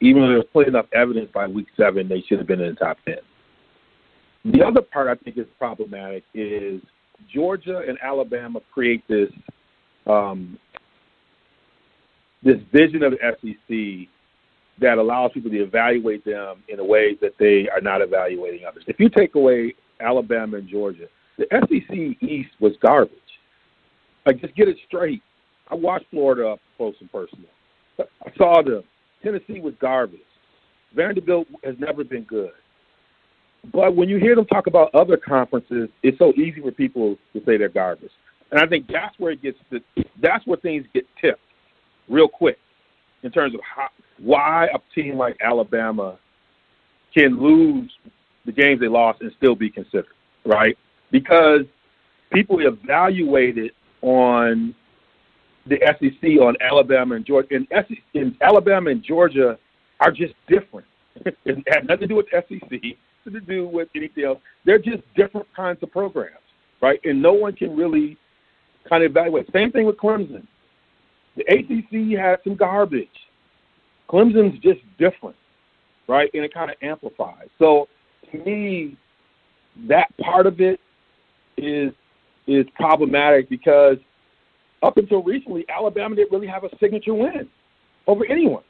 even 0.00 0.22
though 0.22 0.28
there's 0.28 0.44
plenty 0.52 0.68
enough 0.68 0.86
evidence 0.92 1.30
by 1.32 1.46
week 1.46 1.66
seven 1.76 2.08
they 2.08 2.22
should 2.28 2.38
have 2.38 2.46
been 2.46 2.60
in 2.60 2.74
the 2.74 2.80
top 2.80 2.98
10. 3.06 3.16
The 4.44 4.62
other 4.62 4.82
part 4.82 5.08
I 5.08 5.14
think 5.22 5.38
is 5.38 5.46
problematic 5.58 6.24
is 6.34 6.82
Georgia 7.32 7.82
and 7.86 7.96
Alabama 8.02 8.60
create 8.72 9.06
this 9.08 9.30
um, 10.06 10.58
this 12.42 12.56
vision 12.72 13.04
of 13.04 13.12
the 13.12 13.18
SEC 13.40 14.08
that 14.82 14.98
allows 14.98 15.32
people 15.32 15.50
to 15.50 15.62
evaluate 15.62 16.24
them 16.24 16.62
in 16.68 16.78
a 16.78 16.84
way 16.84 17.16
that 17.20 17.32
they 17.38 17.68
are 17.68 17.80
not 17.80 18.02
evaluating 18.02 18.66
others. 18.66 18.84
If 18.86 19.00
you 19.00 19.08
take 19.08 19.34
away 19.34 19.74
Alabama 20.00 20.58
and 20.58 20.68
Georgia, 20.68 21.06
the 21.38 21.46
SEC 21.50 22.22
East 22.22 22.50
was 22.60 22.72
garbage. 22.82 23.18
Like, 24.26 24.40
just 24.40 24.54
get 24.54 24.68
it 24.68 24.76
straight. 24.86 25.22
I 25.68 25.74
watched 25.74 26.06
Florida 26.10 26.50
up 26.50 26.60
close 26.76 26.94
and 27.00 27.10
personal. 27.10 27.46
I 27.98 28.32
saw 28.36 28.62
them. 28.62 28.82
Tennessee 29.22 29.60
was 29.60 29.74
garbage. 29.80 30.20
Vanderbilt 30.94 31.46
has 31.64 31.74
never 31.78 32.04
been 32.04 32.24
good. 32.24 32.50
But 33.72 33.94
when 33.94 34.08
you 34.08 34.18
hear 34.18 34.34
them 34.34 34.46
talk 34.46 34.66
about 34.66 34.94
other 34.94 35.16
conferences, 35.16 35.88
it's 36.02 36.18
so 36.18 36.32
easy 36.32 36.60
for 36.60 36.72
people 36.72 37.16
to 37.32 37.40
say 37.46 37.56
they're 37.56 37.68
garbage. 37.68 38.10
And 38.50 38.60
I 38.60 38.66
think 38.66 38.86
that's 38.88 39.18
where 39.18 39.32
it 39.32 39.42
gets 39.42 39.58
to, 39.70 39.80
that's 40.20 40.46
where 40.46 40.58
things 40.58 40.84
get 40.92 41.06
tipped 41.20 41.40
real 42.08 42.28
quick 42.28 42.58
in 43.22 43.30
terms 43.30 43.54
of 43.54 43.60
how, 43.62 43.88
why 44.22 44.66
a 44.66 44.78
team 44.94 45.16
like 45.16 45.36
Alabama 45.42 46.18
can 47.14 47.40
lose 47.40 47.90
the 48.46 48.52
games 48.52 48.80
they 48.80 48.88
lost 48.88 49.20
and 49.20 49.32
still 49.36 49.54
be 49.54 49.68
considered, 49.68 50.06
right? 50.44 50.76
Because 51.10 51.62
people 52.32 52.58
evaluate 52.60 53.58
it 53.58 53.72
on 54.00 54.74
the 55.66 55.78
SEC 56.00 56.40
on 56.40 56.56
Alabama 56.60 57.16
and 57.16 57.24
Georgia. 57.24 57.48
And, 57.54 57.66
SEC, 57.70 57.98
and 58.14 58.34
Alabama 58.40 58.90
and 58.90 59.02
Georgia 59.02 59.58
are 60.00 60.10
just 60.10 60.34
different. 60.48 60.86
it 61.44 61.62
had 61.68 61.86
nothing 61.86 62.00
to 62.00 62.06
do 62.08 62.16
with 62.16 62.26
SEC, 62.30 62.60
nothing 62.70 62.96
to 63.26 63.40
do 63.40 63.66
with 63.66 63.88
anything 63.94 64.24
else. 64.24 64.38
They're 64.64 64.78
just 64.78 65.02
different 65.16 65.46
kinds 65.54 65.82
of 65.82 65.92
programs, 65.92 66.36
right? 66.80 67.00
And 67.04 67.20
no 67.20 67.32
one 67.32 67.54
can 67.54 67.76
really 67.76 68.16
kind 68.88 69.04
of 69.04 69.10
evaluate. 69.10 69.46
Same 69.52 69.70
thing 69.70 69.86
with 69.86 69.96
Clemson. 69.96 70.46
The 71.36 71.44
ACC 71.48 72.18
had 72.18 72.38
some 72.44 72.56
garbage. 72.56 73.08
Clemson's 74.08 74.58
just 74.60 74.80
different, 74.98 75.36
right? 76.08 76.30
And 76.34 76.44
it 76.44 76.52
kind 76.52 76.70
of 76.70 76.76
amplifies. 76.82 77.48
So 77.58 77.88
to 78.30 78.38
me, 78.38 78.96
that 79.88 80.16
part 80.18 80.46
of 80.46 80.60
it 80.60 80.80
is 81.56 81.92
is 82.46 82.66
problematic 82.76 83.48
because– 83.48 83.98
up 84.82 84.96
until 84.96 85.22
recently, 85.22 85.64
Alabama 85.68 86.16
didn't 86.16 86.32
really 86.32 86.46
have 86.46 86.64
a 86.64 86.70
signature 86.80 87.14
win 87.14 87.48
over 88.06 88.24
anyone. 88.28 88.64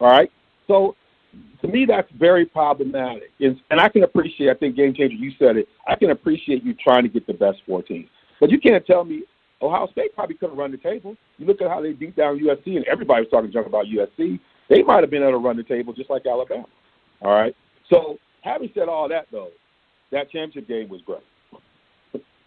All 0.00 0.08
right? 0.08 0.30
So 0.68 0.94
to 1.60 1.68
me, 1.68 1.84
that's 1.86 2.10
very 2.12 2.46
problematic. 2.46 3.30
And, 3.40 3.60
and 3.70 3.80
I 3.80 3.88
can 3.88 4.04
appreciate, 4.04 4.50
I 4.50 4.54
think, 4.54 4.76
Game 4.76 4.94
Changer, 4.94 5.16
you 5.16 5.32
said 5.38 5.56
it, 5.56 5.68
I 5.86 5.96
can 5.96 6.10
appreciate 6.10 6.64
you 6.64 6.74
trying 6.74 7.02
to 7.02 7.08
get 7.08 7.26
the 7.26 7.34
best 7.34 7.58
14. 7.66 8.08
But 8.40 8.50
you 8.50 8.60
can't 8.60 8.86
tell 8.86 9.04
me 9.04 9.24
Ohio 9.62 9.88
State 9.92 10.14
probably 10.14 10.36
couldn't 10.36 10.56
run 10.56 10.70
the 10.70 10.76
table. 10.76 11.16
You 11.38 11.46
look 11.46 11.62
at 11.62 11.68
how 11.68 11.80
they 11.80 11.92
beat 11.92 12.16
down 12.16 12.38
USC, 12.38 12.76
and 12.76 12.84
everybody 12.84 13.22
was 13.22 13.30
talking 13.30 13.52
junk 13.52 13.66
about 13.66 13.86
USC. 13.86 14.38
They 14.68 14.82
might 14.82 15.02
have 15.02 15.10
been 15.10 15.22
able 15.22 15.32
to 15.32 15.38
run 15.38 15.56
the 15.56 15.62
table 15.62 15.92
just 15.92 16.10
like 16.10 16.26
Alabama. 16.26 16.66
All 17.22 17.32
right? 17.32 17.54
So 17.88 18.18
having 18.42 18.70
said 18.74 18.88
all 18.88 19.08
that, 19.08 19.26
though, 19.30 19.50
that 20.12 20.30
championship 20.30 20.68
game 20.68 20.88
was 20.88 21.00
great. 21.02 21.20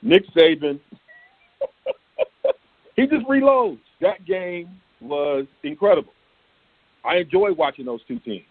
Nick 0.01 0.23
Saban 0.33 0.79
he 2.95 3.07
just 3.07 3.25
reloads. 3.27 3.79
That 4.01 4.25
game 4.25 4.69
was 5.01 5.45
incredible. 5.63 6.13
I 7.03 7.17
enjoy 7.17 7.53
watching 7.53 7.85
those 7.85 8.01
two 8.07 8.19
teams. 8.19 8.45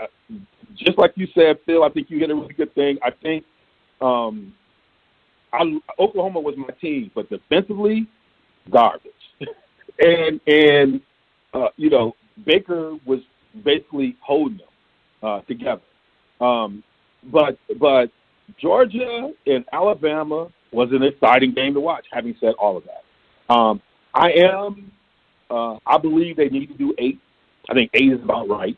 Uh, 0.00 0.06
just 0.76 0.98
like 0.98 1.12
you 1.16 1.28
said, 1.34 1.58
Phil, 1.66 1.84
I 1.84 1.88
think 1.90 2.10
you 2.10 2.18
hit 2.18 2.30
a 2.30 2.34
really 2.34 2.54
good 2.54 2.74
thing. 2.74 2.98
I 3.02 3.10
think, 3.10 3.44
um, 4.00 4.54
I, 5.54 6.02
Oklahoma 6.02 6.40
was 6.40 6.54
my 6.56 6.72
team, 6.80 7.10
but 7.14 7.28
defensively, 7.30 8.06
garbage. 8.70 9.12
and 9.98 10.40
and 10.46 11.00
uh, 11.52 11.68
you 11.76 11.90
know 11.90 12.14
Baker 12.44 12.96
was 13.06 13.20
basically 13.64 14.16
holding 14.20 14.58
them 14.58 14.66
uh, 15.22 15.40
together. 15.42 15.82
Um, 16.40 16.82
but 17.32 17.58
but 17.78 18.10
Georgia 18.60 19.30
and 19.46 19.64
Alabama 19.72 20.48
was 20.72 20.90
an 20.92 21.02
exciting 21.02 21.54
game 21.54 21.74
to 21.74 21.80
watch. 21.80 22.06
Having 22.12 22.36
said 22.40 22.54
all 22.58 22.76
of 22.76 22.84
that, 22.84 23.54
um, 23.54 23.80
I 24.12 24.32
am 24.32 24.90
uh, 25.50 25.78
I 25.86 25.98
believe 25.98 26.36
they 26.36 26.48
need 26.48 26.66
to 26.66 26.74
do 26.74 26.94
eight. 26.98 27.20
I 27.70 27.74
think 27.74 27.90
eight 27.94 28.12
is 28.12 28.22
about 28.22 28.48
right 28.48 28.76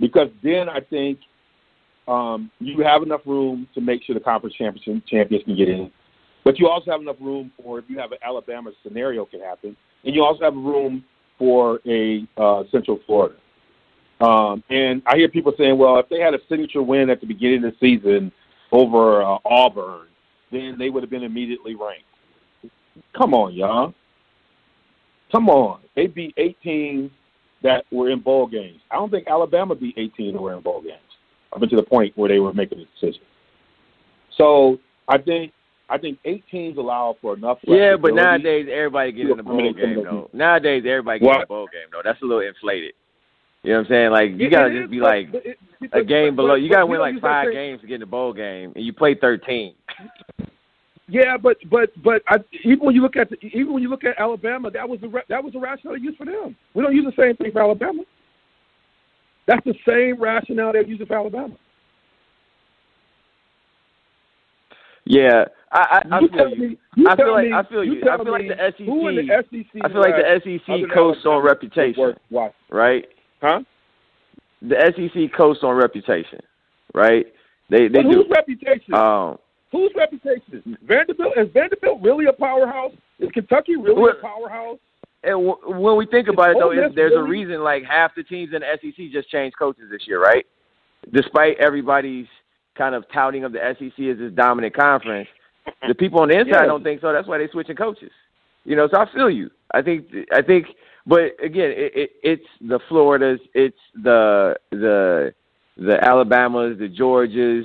because 0.00 0.28
then 0.42 0.68
I 0.68 0.80
think 0.80 1.18
um, 2.06 2.50
you 2.58 2.82
have 2.82 3.02
enough 3.02 3.22
room 3.24 3.66
to 3.74 3.80
make 3.80 4.02
sure 4.04 4.14
the 4.14 4.20
conference 4.20 4.54
championship 4.56 5.06
champions 5.06 5.44
can 5.44 5.56
get 5.56 5.68
in. 5.68 5.90
But 6.44 6.58
you 6.58 6.68
also 6.68 6.90
have 6.90 7.00
enough 7.00 7.16
room 7.20 7.50
for 7.62 7.78
if 7.78 7.86
you 7.88 7.98
have 7.98 8.12
an 8.12 8.18
Alabama 8.22 8.70
scenario 8.82 9.24
can 9.24 9.40
happen, 9.40 9.76
and 10.04 10.14
you 10.14 10.22
also 10.22 10.44
have 10.44 10.54
room 10.54 11.04
for 11.38 11.80
a 11.86 12.26
uh, 12.36 12.64
Central 12.70 13.00
Florida. 13.06 13.36
Um, 14.20 14.62
and 14.70 15.02
I 15.06 15.16
hear 15.16 15.28
people 15.28 15.52
saying, 15.58 15.76
well, 15.78 15.98
if 15.98 16.08
they 16.08 16.20
had 16.20 16.34
a 16.34 16.38
signature 16.48 16.82
win 16.82 17.10
at 17.10 17.20
the 17.20 17.26
beginning 17.26 17.64
of 17.64 17.72
the 17.72 17.76
season 17.80 18.30
over 18.70 19.22
uh, 19.22 19.38
Auburn, 19.44 20.06
then 20.52 20.76
they 20.78 20.90
would 20.90 21.02
have 21.02 21.10
been 21.10 21.24
immediately 21.24 21.74
ranked. 21.74 22.04
Come 23.16 23.34
on, 23.34 23.54
y'all. 23.54 23.94
Come 25.32 25.48
on. 25.48 25.80
They 25.96 26.06
beat 26.06 26.34
18 26.36 27.10
that 27.62 27.84
were 27.90 28.10
in 28.10 28.20
bowl 28.20 28.46
games. 28.46 28.80
I 28.90 28.96
don't 28.96 29.10
think 29.10 29.26
Alabama 29.26 29.74
beat 29.74 29.94
18 29.96 30.34
that 30.34 30.40
were 30.40 30.54
in 30.54 30.60
bowl 30.60 30.80
games 30.80 30.98
up 31.54 31.62
until 31.62 31.78
the 31.78 31.86
point 31.86 32.16
where 32.16 32.28
they 32.28 32.40
were 32.40 32.52
making 32.52 32.80
a 32.80 32.84
decision. 32.84 33.22
So 34.36 34.78
I 35.08 35.18
think 35.18 35.52
I 35.88 35.98
think 35.98 36.18
eight 36.24 36.44
teams 36.50 36.78
allow 36.78 37.16
for 37.20 37.34
enough. 37.34 37.58
Yeah, 37.66 37.96
but 37.96 38.14
nowadays 38.14 38.66
everybody 38.70 39.12
gets 39.12 39.30
in 39.30 39.36
the 39.36 39.42
bowl 39.42 39.72
game 39.72 40.02
though. 40.02 40.30
Nowadays 40.32 40.82
everybody 40.86 41.20
gets 41.20 41.34
in 41.34 41.40
the 41.40 41.46
bowl 41.46 41.68
game 41.72 41.88
though. 41.92 42.00
That's 42.02 42.20
a 42.22 42.24
little 42.24 42.46
inflated. 42.46 42.94
You 43.62 43.70
know 43.70 43.78
what 43.78 43.86
I'm 43.86 43.90
saying? 43.90 44.10
Like 44.10 44.30
you 44.36 44.50
gotta 44.50 44.78
just 44.78 44.90
be 44.90 45.00
like 45.00 45.28
a 45.92 46.04
game 46.04 46.36
below. 46.36 46.54
You 46.54 46.70
gotta 46.70 46.86
win 46.86 47.00
like 47.00 47.20
five 47.20 47.52
games 47.52 47.80
to 47.80 47.86
get 47.86 47.94
in 47.94 48.00
the 48.00 48.06
bowl 48.06 48.32
game, 48.32 48.72
and 48.74 48.84
you 48.84 48.92
play 48.92 49.14
thirteen. 49.14 49.74
Yeah, 51.06 51.36
but 51.36 51.58
but 51.70 51.90
but 52.02 52.22
I, 52.28 52.38
even 52.64 52.80
when 52.80 52.94
you 52.94 53.02
look 53.02 53.16
at 53.16 53.28
the, 53.30 53.36
even 53.46 53.72
when 53.74 53.82
you 53.82 53.90
look 53.90 54.04
at 54.04 54.18
Alabama, 54.18 54.70
that 54.70 54.88
was 54.88 55.00
the 55.00 55.10
that 55.28 55.42
was 55.42 55.52
the 55.52 55.58
rationale 55.58 55.96
they 55.96 56.02
used 56.02 56.16
for 56.16 56.24
them. 56.24 56.56
We 56.74 56.82
don't 56.82 56.94
use 56.94 57.04
the 57.04 57.22
same 57.22 57.36
thing 57.36 57.52
for 57.52 57.62
Alabama. 57.62 58.02
That's 59.46 59.64
the 59.64 59.74
same 59.86 60.20
rationale 60.20 60.72
they're 60.72 60.86
using 60.86 61.06
for 61.06 61.16
Alabama. 61.16 61.54
Yeah, 65.04 65.44
I, 65.70 66.02
I, 66.10 66.16
I 66.16 66.20
you 66.20 66.28
feel 66.28 66.48
you. 66.48 66.68
Me, 66.68 66.78
you 66.96 67.08
I 67.08 67.16
feel 67.16 67.32
like 67.32 67.46
me, 67.46 67.52
I 67.52 67.62
feel 67.68 67.84
you. 67.84 67.92
you 67.94 68.02
I 68.10 68.16
feel 68.16 68.32
like 68.32 68.48
the 68.48 68.56
SEC. 68.56 68.86
Who 68.86 69.08
in 69.08 69.16
the 69.16 69.44
SEC 69.50 69.82
I 69.82 69.88
feel 69.88 70.00
like 70.00 70.14
the 70.16 70.40
SEC 70.42 70.94
coasts 70.94 71.26
on 71.26 71.44
reputation, 71.44 72.14
right? 72.70 73.04
Huh? 73.42 73.60
The 74.62 74.92
SEC 74.96 75.36
coasts 75.36 75.62
on 75.62 75.76
reputation, 75.76 76.40
right? 76.94 77.26
They 77.68 77.88
they 77.88 78.02
but 78.02 78.10
do. 78.10 78.22
Whose 78.22 78.26
reputation? 78.30 78.94
Um, 78.94 79.38
whose 79.70 79.92
reputation? 79.94 80.78
Vanderbilt 80.86 81.34
is 81.36 81.48
Vanderbilt 81.52 82.00
really 82.00 82.26
a 82.26 82.32
powerhouse? 82.32 82.92
Is 83.18 83.30
Kentucky 83.32 83.76
really 83.76 84.00
well, 84.00 84.14
a 84.18 84.22
powerhouse? 84.22 84.78
And 85.24 85.46
w- 85.46 85.80
when 85.80 85.96
we 85.96 86.06
think 86.06 86.28
about 86.28 86.50
it, 86.50 86.56
though, 86.58 86.70
Miss 86.74 86.94
there's 86.94 87.12
really? 87.12 87.22
a 87.22 87.46
reason. 87.46 87.62
Like 87.64 87.84
half 87.84 88.14
the 88.14 88.22
teams 88.22 88.52
in 88.54 88.60
the 88.60 88.66
SEC 88.80 89.10
just 89.12 89.28
changed 89.30 89.56
coaches 89.58 89.84
this 89.90 90.02
year, 90.06 90.20
right? 90.20 90.46
Despite 91.12 91.58
everybody's 91.58 92.26
kind 92.76 92.94
of 92.94 93.04
touting 93.12 93.44
of 93.44 93.52
the 93.52 93.58
SEC 93.78 94.04
as 94.06 94.18
this 94.18 94.32
dominant 94.34 94.74
conference, 94.74 95.28
the 95.88 95.94
people 95.98 96.20
on 96.20 96.28
the 96.28 96.34
inside 96.38 96.60
Yeah. 96.62 96.66
don't 96.66 96.82
think 96.82 97.00
so. 97.00 97.12
That's 97.12 97.28
why 97.28 97.38
they're 97.38 97.50
switching 97.50 97.76
coaches. 97.76 98.10
You 98.64 98.76
know, 98.76 98.88
so 98.90 98.98
I 98.98 99.06
feel 99.12 99.30
you. 99.30 99.50
I 99.72 99.82
think. 99.82 100.06
I 100.32 100.42
think. 100.42 100.66
But 101.06 101.32
again, 101.42 101.70
it, 101.76 101.92
it, 101.94 102.10
it's 102.22 102.46
the 102.62 102.80
Floridas, 102.88 103.38
it's 103.52 103.76
the 104.02 104.56
the 104.70 105.34
the 105.76 106.02
Alabamas, 106.02 106.78
the 106.78 106.88
Georgias. 106.88 107.64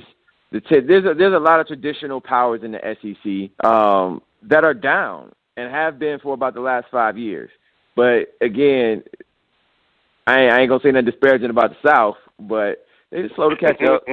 The 0.52 0.60
t- 0.60 0.80
there's 0.80 1.04
a, 1.06 1.14
there's 1.14 1.32
a 1.32 1.38
lot 1.38 1.60
of 1.60 1.66
traditional 1.66 2.20
powers 2.20 2.62
in 2.64 2.72
the 2.72 2.80
SEC 3.00 3.64
um, 3.64 4.20
that 4.42 4.64
are 4.64 4.74
down 4.74 5.32
and 5.60 5.72
have 5.72 5.98
been 5.98 6.18
for 6.20 6.32
about 6.34 6.54
the 6.54 6.60
last 6.60 6.86
five 6.90 7.18
years. 7.18 7.50
But 7.94 8.34
again, 8.40 9.02
I 10.26 10.40
ain't, 10.40 10.52
I 10.52 10.60
ain't 10.60 10.70
gonna 10.70 10.82
say 10.82 10.90
nothing 10.90 11.06
disparaging 11.06 11.50
about 11.50 11.70
the 11.70 11.76
South, 11.88 12.16
but 12.38 12.86
they 13.10 13.22
just 13.22 13.34
slow 13.34 13.50
to 13.50 13.56
catch 13.56 13.78
mm-hmm. 13.78 13.92
up. 13.92 14.04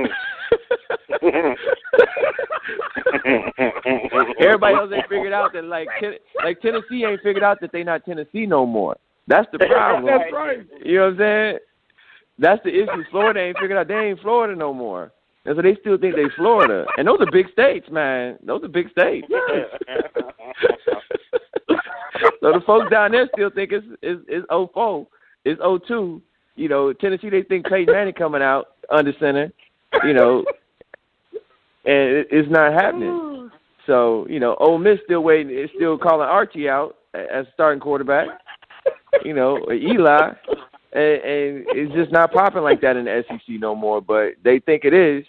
Mm-hmm. 1.24 1.54
Everybody 4.44 4.76
else 4.76 4.92
ain't 4.94 5.08
figured 5.08 5.34
out 5.34 5.54
that 5.54 5.64
like 5.64 5.88
ten, 6.00 6.14
like 6.44 6.60
Tennessee 6.62 7.06
ain't 7.06 7.22
figured 7.22 7.44
out 7.44 7.60
that 7.62 7.72
they 7.72 7.84
not 7.84 8.04
Tennessee 8.06 8.46
no 8.46 8.66
more. 8.66 8.98
That's 9.28 9.48
the 9.52 9.60
problem. 9.60 10.06
That's 10.06 10.32
right. 10.34 10.60
You 10.84 10.98
know 10.98 11.04
what 11.04 11.12
I'm 11.14 11.18
saying? 11.18 11.58
That's 12.40 12.64
the 12.64 12.70
issue. 12.70 13.04
Florida 13.12 13.40
ain't 13.42 13.58
figured 13.58 13.78
out 13.78 13.88
they 13.88 13.96
ain't 13.96 14.20
Florida 14.22 14.56
no 14.56 14.74
more. 14.74 15.12
And 15.46 15.56
so 15.56 15.62
they 15.62 15.76
still 15.80 15.98
think 15.98 16.16
they 16.16 16.30
Florida. 16.36 16.86
And 16.98 17.08
those 17.08 17.20
are 17.22 17.32
big 17.32 17.50
states, 17.52 17.88
man. 17.90 18.38
Those 18.44 18.64
are 18.64 18.68
big 18.68 18.90
states. 18.92 19.28
so 22.42 22.54
the 22.54 22.62
folks 22.66 22.90
down 22.90 23.12
there 23.12 23.30
still 23.34 23.50
think 23.50 23.72
it's 23.72 23.86
it's, 24.02 24.22
it's 24.28 24.48
04. 24.50 25.08
It's 25.46 25.62
02. 25.88 26.22
You 26.56 26.70
know, 26.70 26.94
Tennessee 26.94 27.30
they 27.30 27.44
think 27.44 27.68
Peyton 27.68 27.94
Manning 27.94 28.14
coming 28.14 28.42
out 28.42 28.70
under 28.90 29.14
center. 29.20 29.52
You 30.04 30.14
know, 30.14 30.46
and 31.86 32.10
it, 32.10 32.28
it's 32.32 32.50
not 32.50 32.74
happening. 32.74 33.50
So 33.86 34.28
you 34.30 34.40
know, 34.40 34.56
Ole 34.60 34.78
Miss 34.78 35.00
still 35.06 35.24
waiting. 35.24 35.58
Is 35.58 35.70
still 35.76 35.98
calling 35.98 36.28
Archie 36.28 36.70
out 36.70 36.98
as 37.14 37.46
starting 37.54 37.80
quarterback. 37.80 38.28
You 39.24 39.34
know, 39.34 39.58
or 39.58 39.74
Eli, 39.74 40.34
and, 40.94 41.04
and 41.04 41.66
it's 41.70 41.94
just 41.94 42.12
not 42.12 42.32
popping 42.34 42.62
like 42.62 42.82
that 42.82 42.98
in 42.98 43.06
the 43.06 43.24
SEC 43.28 43.60
no 43.60 43.74
more. 43.76 44.02
But 44.02 44.34
they 44.44 44.60
think 44.60 44.84
it 44.84 44.94
is, 44.94 45.26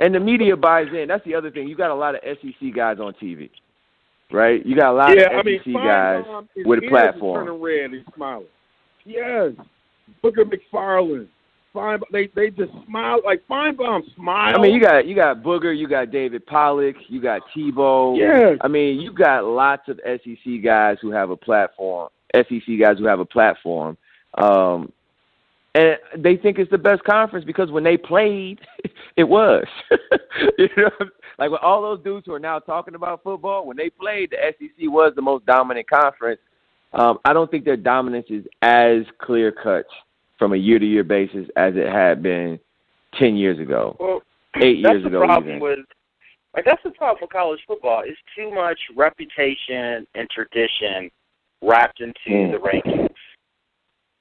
and 0.00 0.14
the 0.14 0.20
media 0.20 0.56
buys 0.56 0.88
in. 0.92 1.08
That's 1.08 1.24
the 1.24 1.34
other 1.34 1.50
thing. 1.50 1.68
You 1.68 1.76
got 1.76 1.90
a 1.90 1.94
lot 1.94 2.14
of 2.14 2.22
SEC 2.22 2.74
guys 2.74 2.98
on 2.98 3.12
TV, 3.14 3.50
right? 4.32 4.64
You 4.64 4.76
got 4.76 4.92
a 4.92 4.96
lot 4.96 5.16
yeah, 5.16 5.26
of 5.26 5.40
I 5.40 5.42
mean, 5.42 5.60
SEC 5.64 5.74
guys 5.74 6.24
with 6.64 6.84
a 6.84 6.88
platform. 6.88 7.46
turning 7.46 7.60
red 7.60 7.90
and 7.90 8.04
smiling. 8.14 8.46
Yes, 9.04 9.52
Booger 10.22 10.44
McFarland. 10.44 11.28
Fine, 11.72 12.00
they 12.10 12.28
they 12.34 12.50
just 12.50 12.72
smile 12.86 13.20
like 13.24 13.46
Finebaum 13.48 14.02
smile. 14.16 14.56
I 14.56 14.60
mean, 14.60 14.74
you 14.74 14.80
got 14.80 15.06
you 15.06 15.14
got 15.14 15.42
Booger, 15.42 15.76
you 15.76 15.86
got 15.86 16.10
David 16.10 16.44
Pollack, 16.46 16.96
you 17.08 17.22
got 17.22 17.42
Tebow. 17.56 18.18
Yes. 18.18 18.58
I 18.60 18.66
mean, 18.66 19.00
you 19.00 19.12
got 19.12 19.44
lots 19.44 19.88
of 19.88 20.00
SEC 20.04 20.64
guys 20.64 20.96
who 21.00 21.12
have 21.12 21.30
a 21.30 21.36
platform. 21.36 22.08
SEC 22.34 22.78
guys 22.80 22.98
who 22.98 23.06
have 23.06 23.20
a 23.20 23.24
platform, 23.24 23.96
um, 24.38 24.92
and 25.74 25.96
they 26.18 26.36
think 26.36 26.58
it's 26.58 26.70
the 26.70 26.78
best 26.78 27.04
conference 27.04 27.44
because 27.44 27.70
when 27.70 27.84
they 27.84 27.96
played, 27.96 28.60
it 29.16 29.24
was. 29.24 29.64
you 30.58 30.68
know, 30.76 30.90
like 31.38 31.50
with 31.50 31.60
all 31.62 31.80
those 31.82 32.02
dudes 32.02 32.26
who 32.26 32.32
are 32.34 32.38
now 32.40 32.58
talking 32.58 32.94
about 32.94 33.22
football, 33.22 33.66
when 33.66 33.76
they 33.76 33.90
played, 33.90 34.30
the 34.30 34.36
SEC 34.58 34.90
was 34.90 35.12
the 35.14 35.22
most 35.22 35.46
dominant 35.46 35.88
conference. 35.88 36.40
Um, 36.92 37.18
I 37.24 37.32
don't 37.32 37.50
think 37.50 37.64
their 37.64 37.76
dominance 37.76 38.26
is 38.30 38.44
as 38.62 39.02
clear 39.20 39.52
cut 39.52 39.86
from 40.38 40.54
a 40.54 40.56
year 40.56 40.78
to 40.78 40.86
year 40.86 41.04
basis 41.04 41.46
as 41.56 41.74
it 41.76 41.86
had 41.86 42.22
been 42.22 42.58
ten 43.18 43.36
years 43.36 43.58
ago, 43.60 43.96
Well, 44.00 44.22
eight 44.56 44.82
that's 44.82 44.94
years 44.94 45.02
the 45.04 45.08
ago. 45.08 45.24
problem 45.24 45.48
even. 45.56 45.60
with 45.60 45.78
like 46.54 46.64
that's 46.64 46.82
the 46.82 46.90
problem 46.90 47.18
with 47.20 47.30
college 47.30 47.60
football. 47.66 48.02
It's 48.04 48.18
too 48.36 48.50
much 48.52 48.78
reputation 48.96 50.04
and 50.16 50.28
tradition 50.30 51.10
wrapped 51.62 52.00
into 52.00 52.18
Mm. 52.28 52.50
the 52.52 52.58
rankings. 52.58 53.14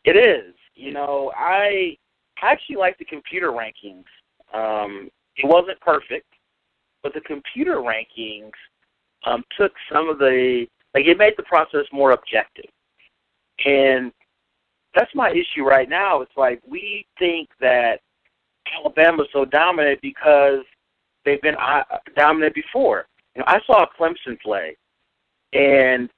It 0.06 0.16
is. 0.16 0.54
You 0.80 0.94
know, 0.94 1.32
I 1.36 1.98
I 2.42 2.52
actually 2.52 2.78
like 2.78 2.98
the 2.98 3.06
computer 3.06 3.52
rankings. 3.52 4.06
Um, 4.54 5.10
it 5.36 5.46
wasn't 5.46 5.80
perfect, 5.82 6.28
but 7.04 7.14
the 7.14 7.20
computer 7.22 7.78
rankings 7.78 8.52
um, 9.26 9.44
took 9.58 9.74
some 9.92 10.08
of 10.08 10.20
the 10.20 10.66
like 10.94 11.06
it 11.06 11.18
made 11.18 11.34
the 11.36 11.44
process 11.44 11.86
more 11.92 12.12
objective. 12.12 12.70
And 13.66 14.14
that's 14.96 15.14
my 15.14 15.32
issue 15.32 15.66
right 15.66 15.90
now. 15.90 16.22
It's 16.22 16.38
like 16.38 16.62
we 16.66 17.06
think 17.20 17.50
that 17.60 18.00
Alabama's 18.74 19.28
so 19.34 19.44
dominant 19.44 20.00
because 20.02 20.64
they've 21.26 21.42
been 21.42 21.56
uh, 21.56 21.84
dominant 22.16 22.56
before. 22.56 23.06
You 23.36 23.40
know, 23.42 23.46
I 23.48 23.60
saw 23.68 23.86
Clemson 24.00 24.40
play, 24.40 24.78
and 25.52 26.10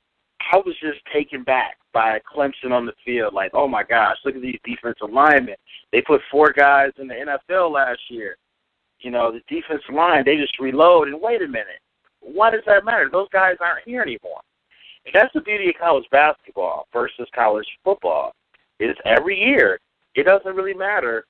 I 0.51 0.57
was 0.57 0.75
just 0.79 0.99
taken 1.11 1.43
back 1.43 1.77
by 1.93 2.19
Clemson 2.19 2.71
on 2.71 2.85
the 2.85 2.93
field. 3.05 3.33
Like, 3.33 3.51
oh 3.53 3.67
my 3.67 3.83
gosh, 3.83 4.17
look 4.25 4.35
at 4.35 4.41
these 4.41 4.59
defensive 4.63 5.11
linemen. 5.11 5.55
They 5.91 6.01
put 6.01 6.21
four 6.29 6.53
guys 6.53 6.91
in 6.99 7.07
the 7.07 7.37
NFL 7.49 7.71
last 7.71 7.99
year. 8.09 8.37
You 8.99 9.11
know, 9.11 9.31
the 9.31 9.41
defensive 9.47 9.93
line 9.93 10.23
they 10.25 10.37
just 10.37 10.59
reload. 10.59 11.07
And 11.07 11.21
wait 11.21 11.41
a 11.41 11.47
minute, 11.47 11.81
why 12.19 12.51
does 12.51 12.61
that 12.67 12.85
matter? 12.85 13.09
Those 13.11 13.29
guys 13.31 13.55
aren't 13.59 13.85
here 13.85 14.01
anymore. 14.01 14.41
And 15.05 15.15
that's 15.15 15.33
the 15.33 15.41
beauty 15.41 15.69
of 15.69 15.75
college 15.79 16.05
basketball 16.11 16.87
versus 16.93 17.27
college 17.33 17.67
football. 17.83 18.33
Is 18.79 18.95
every 19.05 19.39
year 19.39 19.79
it 20.15 20.23
doesn't 20.23 20.55
really 20.55 20.73
matter 20.73 21.25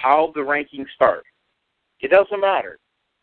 how 0.00 0.32
the 0.34 0.40
rankings 0.40 0.90
start. 0.94 1.24
It 2.00 2.10
doesn't 2.10 2.40
matter. 2.40 2.78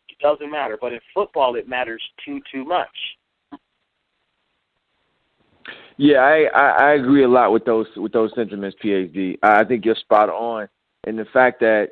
It 0.08 0.18
doesn't 0.20 0.50
matter. 0.50 0.78
But 0.80 0.92
in 0.92 1.00
football, 1.12 1.56
it 1.56 1.68
matters 1.68 2.02
too 2.24 2.40
too 2.52 2.64
much. 2.64 2.88
Yeah, 5.98 6.18
I, 6.18 6.44
I, 6.54 6.68
I 6.68 6.94
agree 6.94 7.24
a 7.24 7.28
lot 7.28 7.52
with 7.52 7.64
those 7.64 7.86
with 7.96 8.12
those 8.12 8.30
sentiments, 8.36 8.76
PhD. 8.82 9.36
I 9.42 9.64
think 9.64 9.84
you're 9.84 9.96
spot 9.96 10.30
on 10.30 10.68
in 11.06 11.16
the 11.16 11.24
fact 11.26 11.58
that 11.60 11.88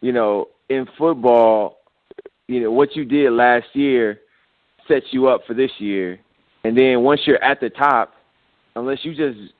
you 0.00 0.12
know 0.12 0.46
in 0.68 0.86
football, 0.96 1.78
you 2.46 2.60
know 2.60 2.70
what 2.70 2.94
you 2.94 3.04
did 3.04 3.32
last 3.32 3.66
year 3.72 4.20
sets 4.86 5.06
you 5.10 5.26
up 5.26 5.42
for 5.44 5.54
this 5.54 5.72
year, 5.78 6.20
and 6.62 6.78
then 6.78 7.02
once 7.02 7.22
you're 7.26 7.42
at 7.42 7.60
the 7.60 7.68
top, 7.68 8.14
unless 8.76 9.04
you 9.04 9.12
just 9.12 9.52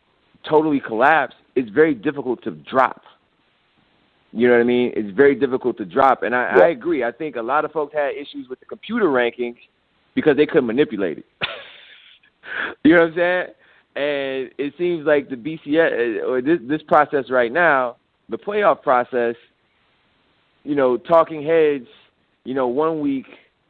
totally 0.49 0.79
collapse, 0.79 1.35
it's 1.57 1.69
very 1.69 1.93
difficult 1.95 2.43
to 2.45 2.53
drop. 2.53 3.03
You 4.31 4.47
know 4.47 4.55
what 4.55 4.61
I 4.61 4.65
mean? 4.65 4.93
It's 4.95 5.11
very 5.17 5.35
difficult 5.35 5.77
to 5.79 5.85
drop, 5.85 6.23
and 6.23 6.37
I, 6.37 6.55
Yeah. 6.57 6.63
I 6.65 6.69
agree. 6.69 7.03
I 7.03 7.11
think 7.11 7.35
a 7.35 7.43
lot 7.43 7.65
of 7.65 7.73
folks 7.73 7.95
had 7.95 8.15
issues 8.15 8.49
with 8.49 8.61
the 8.61 8.67
computer 8.67 9.07
rankings 9.07 9.57
because 10.15 10.37
they 10.37 10.47
couldn't 10.47 10.67
manipulate 10.67 11.19
it. 11.19 11.27
you 12.85 12.95
know 12.95 13.01
what 13.03 13.09
I'm 13.09 13.17
saying? 13.17 13.47
And 13.99 14.53
it 14.59 14.75
seems 14.79 15.05
like 15.05 15.29
the 15.29 15.35
BCS 15.35 16.23
uh, 16.23 16.27
or 16.29 16.41
this 16.41 16.61
this 16.63 16.83
process 16.87 17.31
right 17.31 17.51
now, 17.51 17.97
the 18.29 18.39
playoff 18.39 18.81
process, 18.81 19.35
you 20.63 20.77
know, 20.77 20.97
talking 20.97 21.43
heads, 21.43 21.89
you 22.45 22.55
know, 22.55 22.69
one 22.69 23.01
week 23.01 23.27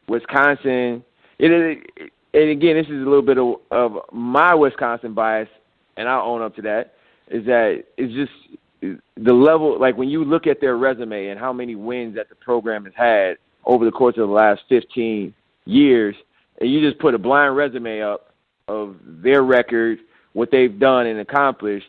Wisconsin, 0.06 1.02
it, 1.38 1.50
it, 1.50 2.12
and 2.34 2.50
again, 2.50 2.76
this 2.76 2.84
is 2.88 2.92
a 2.92 3.08
little 3.08 3.22
bit 3.22 3.38
of, 3.38 3.54
of 3.70 4.02
my 4.12 4.54
Wisconsin 4.54 5.14
bias, 5.14 5.48
and 5.96 6.06
I'll 6.06 6.28
own 6.28 6.42
up 6.42 6.54
to 6.56 6.62
that. 6.62 6.92
Is 7.28 7.46
that 7.46 7.84
it's 7.96 8.12
just 8.12 9.00
the 9.16 9.32
level, 9.32 9.80
like 9.80 9.96
when 9.96 10.10
you 10.10 10.26
look 10.26 10.46
at 10.46 10.60
their 10.60 10.76
resume 10.76 11.28
and 11.28 11.40
how 11.40 11.54
many 11.54 11.74
wins 11.74 12.16
that 12.16 12.28
the 12.28 12.34
program 12.34 12.84
has 12.84 12.92
had 12.94 13.38
over 13.64 13.86
the 13.86 13.90
course 13.90 14.16
of 14.18 14.28
the 14.28 14.34
last 14.34 14.60
15 14.68 15.32
years, 15.64 16.14
and 16.60 16.70
you 16.70 16.86
just 16.86 17.00
put 17.00 17.14
a 17.14 17.18
blind 17.18 17.56
resume 17.56 18.02
up 18.02 18.34
of 18.68 18.96
their 19.06 19.42
record, 19.42 20.00
what 20.32 20.50
they've 20.50 20.78
done 20.78 21.06
and 21.06 21.20
accomplished, 21.20 21.88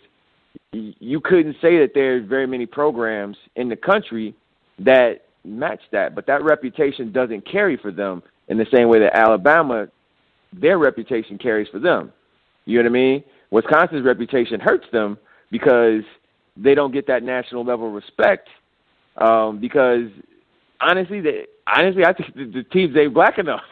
you 0.72 1.20
couldn't 1.20 1.56
say 1.62 1.80
that 1.80 1.92
there's 1.94 2.28
very 2.28 2.48
many 2.48 2.66
programs 2.66 3.38
in 3.56 3.70
the 3.70 3.76
country 3.76 4.36
that 4.80 5.26
match 5.44 5.82
that. 5.92 6.16
But 6.16 6.28
that 6.28 6.44
reputation 6.44 7.12
doesn't 7.12 7.50
carry 7.50 7.78
for 7.78 7.92
them 7.92 8.24
in 8.48 8.58
the 8.58 8.68
same 8.74 8.88
way 8.88 9.00
that 9.00 9.16
Alabama, 9.16 9.88
their 10.54 10.78
reputation 10.78 11.38
carries 11.38 11.68
for 11.70 11.80
them. 11.80 12.12
You 12.66 12.78
know 12.78 12.84
what 12.84 12.90
I 12.90 12.94
mean? 12.94 13.24
Wisconsin's 13.52 14.06
reputation 14.06 14.60
hurts 14.60 14.86
them 14.92 15.18
because 15.52 16.04
they 16.56 16.76
don't 16.76 16.94
get 16.94 17.08
that 17.08 17.24
national 17.24 17.64
level 17.64 17.92
respect. 17.92 18.48
Um, 19.18 19.60
because 19.60 20.10
honestly, 20.82 21.20
they, 21.20 21.46
honestly, 21.68 22.06
I 22.06 22.14
think 22.14 22.34
the, 22.36 22.46
the 22.46 22.64
teams 22.64 22.96
ain't 22.96 23.14
black 23.14 23.38
enough 23.38 23.64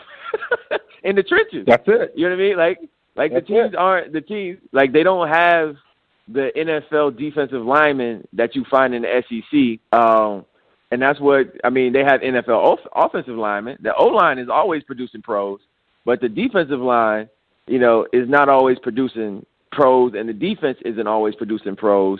in 1.04 1.16
the 1.16 1.24
trenches. 1.24 1.66
That's 1.68 1.84
it. 1.88 2.14
You 2.16 2.30
know 2.30 2.36
what 2.36 2.42
I 2.42 2.48
mean? 2.48 2.58
Like, 2.58 2.80
like 3.18 3.34
That's 3.34 3.48
the 3.48 3.54
teams 3.54 3.74
it. 3.74 3.76
aren't 3.76 4.14
the 4.14 4.22
teams. 4.22 4.60
Like 4.72 4.94
they 4.94 5.04
don't 5.04 5.28
have 5.28 5.76
the 6.28 6.52
NFL 6.56 7.18
defensive 7.18 7.66
linemen 7.66 8.28
that 8.34 8.56
you 8.56 8.66
find 8.70 8.94
in 8.94 9.04
the 9.04 9.24
SEC. 9.28 10.00
Um, 10.00 10.46
and 10.92 11.02
that's 11.02 11.20
what 11.20 11.48
I 11.64 11.70
mean. 11.70 11.94
They 11.94 12.04
have 12.04 12.22
NFL 12.22 12.50
off- 12.50 12.88
offensive 12.96 13.36
linemen. 13.36 13.78
The 13.82 13.94
O 13.96 14.06
line 14.08 14.40
is 14.40 14.50
always 14.50 14.84
producing 14.84 15.22
pros, 15.22 15.60
but 16.06 16.22
the 16.22 16.30
defensive 16.30 16.80
line, 16.80 17.30
you 17.66 17.80
know, 17.80 18.08
is 18.14 18.30
not 18.30 18.48
always 18.50 18.78
producing 18.80 19.46
pros, 19.72 20.14
and 20.16 20.30
the 20.30 20.34
defense 20.34 20.78
isn't 20.86 21.08
always 21.08 21.36
producing 21.36 21.76
pros. 21.76 22.20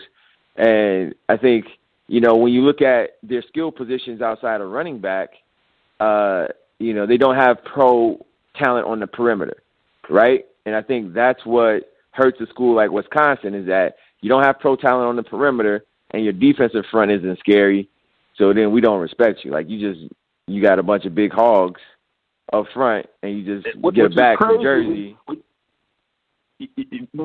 And 0.56 1.14
I 1.28 1.36
think 1.36 1.66
you 2.08 2.20
know 2.20 2.36
when 2.36 2.52
you 2.52 2.62
look 2.62 2.82
at 2.82 3.18
their 3.22 3.42
skill 3.42 3.70
positions 3.72 4.20
outside 4.20 4.60
of 4.60 4.70
running 4.70 4.98
back, 5.00 5.30
uh, 6.00 6.48
you 6.78 6.92
know 6.92 7.06
they 7.06 7.16
don't 7.16 7.36
have 7.36 7.64
pro 7.64 8.24
talent 8.56 8.86
on 8.86 9.00
the 9.00 9.06
perimeter, 9.06 9.62
right? 10.10 10.44
And 10.66 10.74
I 10.76 10.82
think 10.82 11.14
that's 11.14 11.44
what 11.44 11.90
hurts 12.12 12.40
a 12.40 12.46
school 12.46 12.74
like 12.76 12.90
Wisconsin 12.90 13.54
is 13.54 13.66
that 13.66 13.96
you 14.20 14.28
don't 14.28 14.42
have 14.44 14.58
pro 14.58 14.76
talent 14.76 15.08
on 15.08 15.16
the 15.16 15.22
perimeter, 15.22 15.84
and 16.10 16.24
your 16.24 16.32
defensive 16.32 16.84
front 16.90 17.10
isn't 17.10 17.38
scary. 17.38 17.88
So 18.36 18.52
then 18.52 18.72
we 18.72 18.80
don't 18.80 19.00
respect 19.00 19.44
you. 19.44 19.50
Like 19.50 19.68
you 19.68 19.92
just 19.92 20.12
you 20.46 20.62
got 20.62 20.78
a 20.78 20.82
bunch 20.82 21.04
of 21.04 21.14
big 21.14 21.32
hogs 21.32 21.80
up 22.52 22.66
front, 22.74 23.06
and 23.22 23.38
you 23.38 23.44
just 23.62 23.76
Which- 23.78 23.94
get 23.96 24.04
which 24.04 24.16
back 24.16 24.38
from 24.38 24.60
crazy. 24.60 25.16
Jersey. 25.24 25.42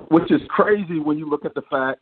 which 0.09 0.31
is 0.31 0.41
crazy 0.49 0.99
when 0.99 1.17
you 1.17 1.27
look 1.29 1.45
at 1.45 1.53
the 1.55 1.61
fact 1.63 1.99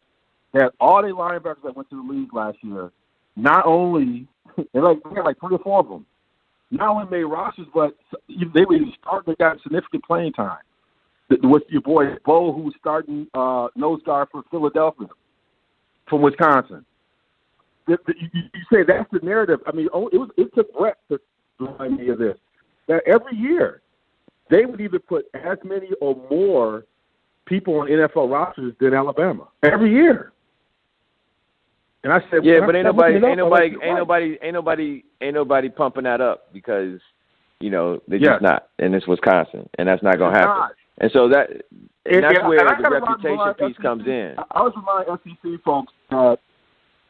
that 0.54 0.74
all 0.80 1.02
the 1.02 1.10
linebackers 1.10 1.64
that 1.64 1.76
went 1.76 1.90
to 1.90 1.96
the 2.06 2.14
league 2.14 2.34
last 2.34 2.58
year, 2.62 2.92
not 3.36 3.66
only 3.66 4.28
they 4.74 4.80
like 4.80 4.98
they 5.04 5.16
had 5.16 5.26
like 5.26 5.40
three 5.40 5.56
or 5.56 5.60
four 5.60 5.80
of 5.80 5.88
them, 5.88 6.06
not 6.72 6.90
only 6.90 7.10
made 7.10 7.24
rosters, 7.24 7.68
but 7.74 7.96
they 8.28 8.66
were 8.66 8.78
starting. 9.02 9.34
They 9.34 9.36
got 9.44 9.62
significant 9.62 10.04
playing 10.04 10.34
time. 10.34 10.58
With 11.44 11.64
your 11.70 11.82
boy 11.82 12.16
Beau, 12.26 12.52
who's 12.52 12.76
starting 12.80 13.28
uh, 13.34 13.68
nose 13.76 14.02
guard 14.06 14.28
for 14.32 14.44
Philadelphia 14.52 15.08
from 16.10 16.22
Wisconsin. 16.22 16.86
The, 17.88 17.98
the, 18.06 18.14
you, 18.20 18.42
you 18.54 18.62
say 18.72 18.84
that's 18.86 19.10
the 19.12 19.20
narrative. 19.24 19.60
I 19.66 19.72
mean, 19.72 19.88
oh, 19.94 20.08
it 20.10 20.18
was 20.18 20.30
it 20.38 20.54
took 20.54 20.74
Brett 20.78 20.98
to 21.10 21.20
remind 21.60 21.98
me 21.98 22.10
of 22.10 22.20
this. 22.20 22.38
That 22.88 23.02
every 23.08 23.36
year 23.38 23.82
they 24.50 24.66
would 24.66 24.82
either 24.82 25.00
put 25.00 25.26
as 25.34 25.58
many 25.64 25.90
or 26.02 26.16
more 26.30 26.86
people 27.46 27.80
on 27.80 27.88
NFL 27.88 28.30
rosters 28.32 28.74
than 28.80 28.94
Alabama 28.94 29.48
every 29.64 29.92
year. 29.92 30.34
And 32.04 32.12
I 32.12 32.20
said, 32.32 32.44
Yeah, 32.44 32.60
when 32.60 32.68
but 32.68 32.76
ain't 32.76 32.86
nobody, 32.86 33.16
ain't 33.16 33.38
nobody, 33.38 33.66
ain't 33.66 33.82
right. 33.82 33.98
nobody, 33.98 34.38
ain't 34.42 34.54
nobody, 34.54 35.04
ain't 35.22 35.36
nobody 35.36 35.70
pumping 35.70 36.04
that 36.04 36.20
up 36.20 36.52
because 36.52 37.00
you 37.60 37.70
know 37.70 38.02
they're 38.08 38.20
Yes. 38.20 38.34
just 38.34 38.42
not, 38.42 38.70
and 38.80 38.96
it's 38.96 39.08
Wisconsin, 39.08 39.70
and 39.78 39.88
that's 39.88 40.02
not 40.02 40.18
gonna 40.18 40.38
happen. 40.38 40.58
not. 40.58 40.72
And 41.00 41.12
so 41.14 41.30
that, 41.30 41.50
and 42.06 42.24
that's 42.24 42.38
and- 42.40 42.48
where 42.48 42.68
and 42.68 42.84
the 42.84 42.90
reputation 42.90 43.54
piece 43.60 43.76
SEC 43.76 43.82
comes 43.82 44.04
in. 44.06 44.36
I 44.52 44.62
was 44.62 44.74
remind 44.76 45.20
SEC 45.24 45.64
folks 45.64 45.94
that 46.10 46.38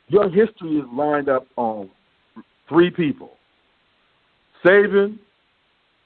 your 0.08 0.30
history 0.30 0.78
is 0.78 0.86
lined 0.94 1.30
up 1.30 1.48
on 1.56 1.90
three 2.70 2.90
people: 2.92 3.32
Saban, 4.64 5.18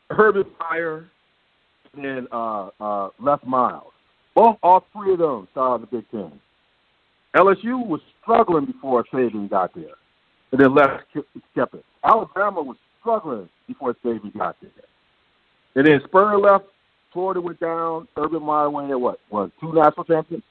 Urban 0.10 0.46
Meyer, 0.60 1.10
and 1.98 2.28
uh, 2.32 2.70
uh, 2.80 3.10
Les 3.20 3.40
Miles. 3.46 3.92
Both, 4.36 4.58
all 4.64 4.86
three 4.92 5.14
of 5.14 5.20
them 5.20 5.48
started 5.52 5.88
the 5.90 5.98
Big 5.98 6.12
Ten. 6.12 6.40
LSU 7.36 7.86
was 7.86 8.02
struggling 8.22 8.66
before 8.66 9.04
Saban 9.14 9.50
got 9.50 9.74
there, 9.76 9.96
and 10.52 10.62
then 10.62 10.74
Les 10.74 11.02
kept 11.54 11.74
it. 11.74 11.86
Alabama 12.04 12.62
was 12.62 12.78
struggling 13.00 13.50
before 13.68 13.96
Saban 14.06 14.36
got 14.38 14.56
there, 14.62 14.72
and 15.76 15.86
then 15.86 16.02
Spurrier 16.08 16.40
left. 16.40 16.66
Florida 17.16 17.40
went 17.40 17.60
down. 17.62 18.10
Urban 18.18 18.44
Meyer 18.44 18.70
went 18.70 18.90
there. 18.90 19.00
What 19.00 19.20
What 19.30 19.50
two 19.62 19.72
national 19.74 20.04
champions? 20.04 20.44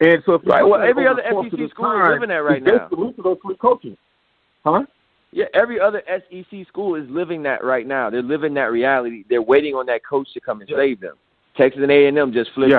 And 0.00 0.22
so, 0.24 0.34
if 0.34 0.42
Right, 0.46 0.62
well, 0.62 0.80
every 0.80 1.06
other 1.08 1.22
SEC 1.22 1.70
school 1.70 1.92
is 1.92 2.12
living 2.14 2.28
that 2.28 2.44
right 2.44 2.62
now. 2.62 2.88
basically 2.88 3.12
those 3.22 3.38
three 3.44 3.56
coaches, 3.56 3.96
huh? 4.64 4.84
Yeah, 5.32 5.46
every 5.54 5.80
other 5.80 6.02
SEC 6.06 6.66
school 6.68 6.94
is 6.94 7.08
living 7.10 7.42
that 7.42 7.64
right 7.64 7.86
now. 7.86 8.08
They're 8.08 8.22
living 8.22 8.54
that 8.54 8.70
reality. 8.70 9.24
They're 9.28 9.42
waiting 9.42 9.74
on 9.74 9.86
that 9.86 10.04
coach 10.08 10.32
to 10.34 10.40
come 10.40 10.60
and 10.60 10.70
Yes. 10.70 10.78
save 10.78 11.00
them. 11.00 11.16
Texas 11.56 11.82
and 11.82 11.90
A 11.90 12.06
and 12.06 12.16
M 12.18 12.32
just 12.32 12.52
flipped 12.52 12.72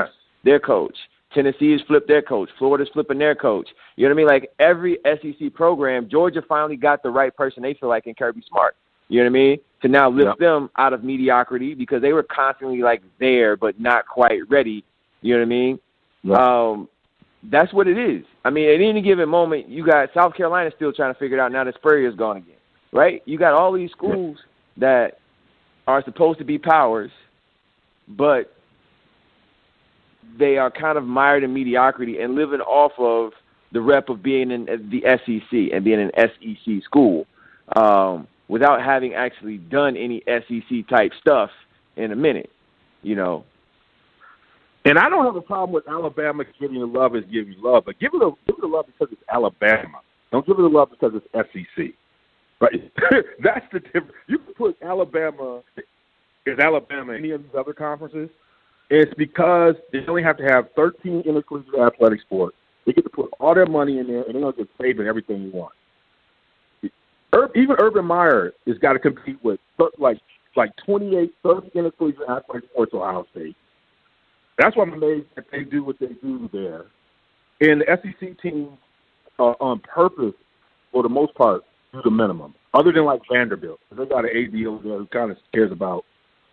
their 0.43 0.59
coach. 0.59 0.97
Tennessee 1.33 1.71
has 1.73 1.81
flipped 1.81 2.07
their 2.07 2.21
coach. 2.21 2.49
Florida's 2.59 2.89
flipping 2.93 3.17
their 3.17 3.35
coach. 3.35 3.67
You 3.95 4.03
know 4.07 4.09
what 4.13 4.15
I 4.15 4.17
mean? 4.17 4.27
Like 4.27 4.51
every 4.59 4.99
SEC 5.05 5.49
program, 5.53 6.07
Georgia 6.09 6.41
finally 6.47 6.75
got 6.77 7.03
the 7.03 7.09
right 7.09 7.35
person 7.35 7.63
they 7.63 7.73
feel 7.73 7.89
like 7.89 8.05
in 8.07 8.13
Kirby 8.15 8.43
Smart. 8.47 8.75
You 9.09 9.19
know 9.19 9.25
what 9.25 9.29
I 9.29 9.33
mean? 9.33 9.57
To 9.81 9.87
now 9.87 10.09
lift 10.09 10.27
Yep. 10.27 10.37
them 10.39 10.69
out 10.77 10.93
of 10.93 11.03
mediocrity 11.03 11.73
because 11.73 12.01
they 12.01 12.13
were 12.13 12.23
constantly 12.23 12.81
like 12.81 13.03
there 13.19 13.57
but 13.57 13.79
not 13.79 14.07
quite 14.07 14.49
ready. 14.49 14.83
You 15.21 15.33
know 15.33 15.39
what 15.39 15.45
I 15.45 15.49
mean? 15.49 15.79
Yep. 16.23 16.39
Um, 16.39 16.89
that's 17.49 17.73
what 17.73 17.87
it 17.87 17.97
is. 17.97 18.25
I 18.45 18.49
mean, 18.49 18.69
at 18.69 18.81
any 18.81 19.01
given 19.01 19.27
moment, 19.27 19.67
you 19.67 19.85
got 19.85 20.09
South 20.13 20.33
Carolina 20.35 20.71
still 20.75 20.93
trying 20.93 21.13
to 21.13 21.19
figure 21.19 21.37
it 21.37 21.41
out 21.41 21.51
now 21.51 21.63
that 21.65 21.75
Spurrier's 21.75 22.15
gone 22.15 22.37
again, 22.37 22.55
right? 22.93 23.21
You 23.25 23.37
got 23.37 23.53
all 23.53 23.73
these 23.73 23.91
schools 23.91 24.37
that 24.77 25.19
are 25.87 26.03
supposed 26.03 26.39
to 26.39 26.45
be 26.45 26.57
powers, 26.57 27.11
but 28.07 28.53
they 30.37 30.57
are 30.57 30.71
kind 30.71 30.97
of 30.97 31.03
mired 31.03 31.43
in 31.43 31.53
mediocrity 31.53 32.19
and 32.19 32.35
living 32.35 32.61
off 32.61 32.93
of 32.97 33.33
the 33.71 33.81
rep 33.81 34.09
of 34.09 34.23
being 34.23 34.51
in 34.51 34.65
the 34.65 35.01
SEC 35.03 35.73
and 35.73 35.83
being 35.83 35.99
an 35.99 36.11
SEC 36.15 36.83
school 36.83 37.25
um, 37.75 38.27
without 38.47 38.81
having 38.81 39.13
actually 39.13 39.57
done 39.57 39.95
any 39.97 40.21
SEC 40.27 40.87
type 40.89 41.11
stuff 41.19 41.49
in 41.95 42.11
a 42.11 42.15
minute, 42.15 42.49
you 43.01 43.15
know. 43.15 43.45
And 44.85 44.99
I 44.99 45.09
don't 45.09 45.25
have 45.25 45.35
a 45.35 45.41
problem 45.41 45.71
with 45.71 45.87
Alabama 45.87 46.43
giving 46.59 46.77
you 46.77 46.85
love 46.85 47.15
as 47.15 47.23
giving 47.31 47.53
you 47.53 47.63
love, 47.63 47.83
but 47.85 47.99
give 47.99 48.11
it 48.13 48.21
a 48.21 48.31
give 48.45 48.57
it 48.57 48.63
a 48.63 48.67
love 48.67 48.85
because 48.87 49.07
it's 49.11 49.23
Alabama. 49.33 50.01
Don't 50.31 50.45
give 50.45 50.59
it 50.59 50.65
a 50.65 50.67
love 50.67 50.89
because 50.89 51.13
it's 51.15 51.51
SEC. 51.53 51.85
Right? 52.59 52.91
That's 53.43 53.65
the 53.71 53.79
difference. 53.79 54.13
You 54.27 54.39
can 54.39 54.53
put 54.55 54.77
Alabama 54.81 55.61
is 56.45 56.59
Alabama 56.59 57.13
any 57.13 57.31
of 57.31 57.41
these 57.41 57.51
other 57.57 57.73
conferences. 57.73 58.29
It's 58.89 59.13
because 59.17 59.75
they 59.91 59.99
only 60.07 60.23
have 60.23 60.37
to 60.37 60.43
have 60.43 60.65
13 60.75 61.23
intercollegiate 61.25 61.79
athletic 61.79 62.21
sports. 62.21 62.55
They 62.85 62.91
get 62.91 63.03
to 63.05 63.09
put 63.09 63.29
all 63.39 63.55
their 63.55 63.65
money 63.65 63.99
in 63.99 64.07
there, 64.07 64.23
and 64.23 64.35
they're 64.35 64.41
going 64.41 64.53
to 64.53 64.57
get 64.59 64.69
saving 64.81 65.07
everything 65.07 65.41
you 65.41 65.51
want. 65.51 65.73
Even 67.55 67.75
Urban 67.79 68.05
Meyer 68.05 68.53
has 68.67 68.77
got 68.77 68.93
to 68.93 68.99
compete 68.99 69.43
with 69.43 69.59
like 69.97 70.17
like 70.55 70.71
28, 70.85 71.33
30 71.41 71.71
intercollegiate 71.73 72.29
athletic 72.29 72.69
sports 72.69 72.93
Ohio 72.93 73.25
State. 73.31 73.55
That's 74.57 74.75
why 74.75 74.83
I'm 74.83 74.93
amazed 74.93 75.27
that 75.35 75.45
they 75.51 75.63
do 75.63 75.83
what 75.83 75.99
they 75.99 76.09
do 76.21 76.47
there. 76.53 76.85
And 77.59 77.81
the 77.81 77.85
SEC 77.87 78.39
teams 78.39 78.77
uh, 79.39 79.53
on 79.59 79.79
purpose, 79.79 80.35
for 80.91 81.01
the 81.01 81.09
most 81.09 81.33
part, 81.33 81.63
do 81.91 82.01
the 82.03 82.11
minimum. 82.11 82.53
Other 82.73 82.91
than 82.91 83.05
like 83.05 83.21
Vanderbilt, 83.31 83.79
they 83.91 84.05
got 84.05 84.25
an 84.25 84.31
AD 84.35 84.65
over 84.67 84.83
there 84.83 84.97
who 84.99 85.07
kind 85.07 85.31
of 85.31 85.37
cares 85.53 85.71
about 85.71 86.05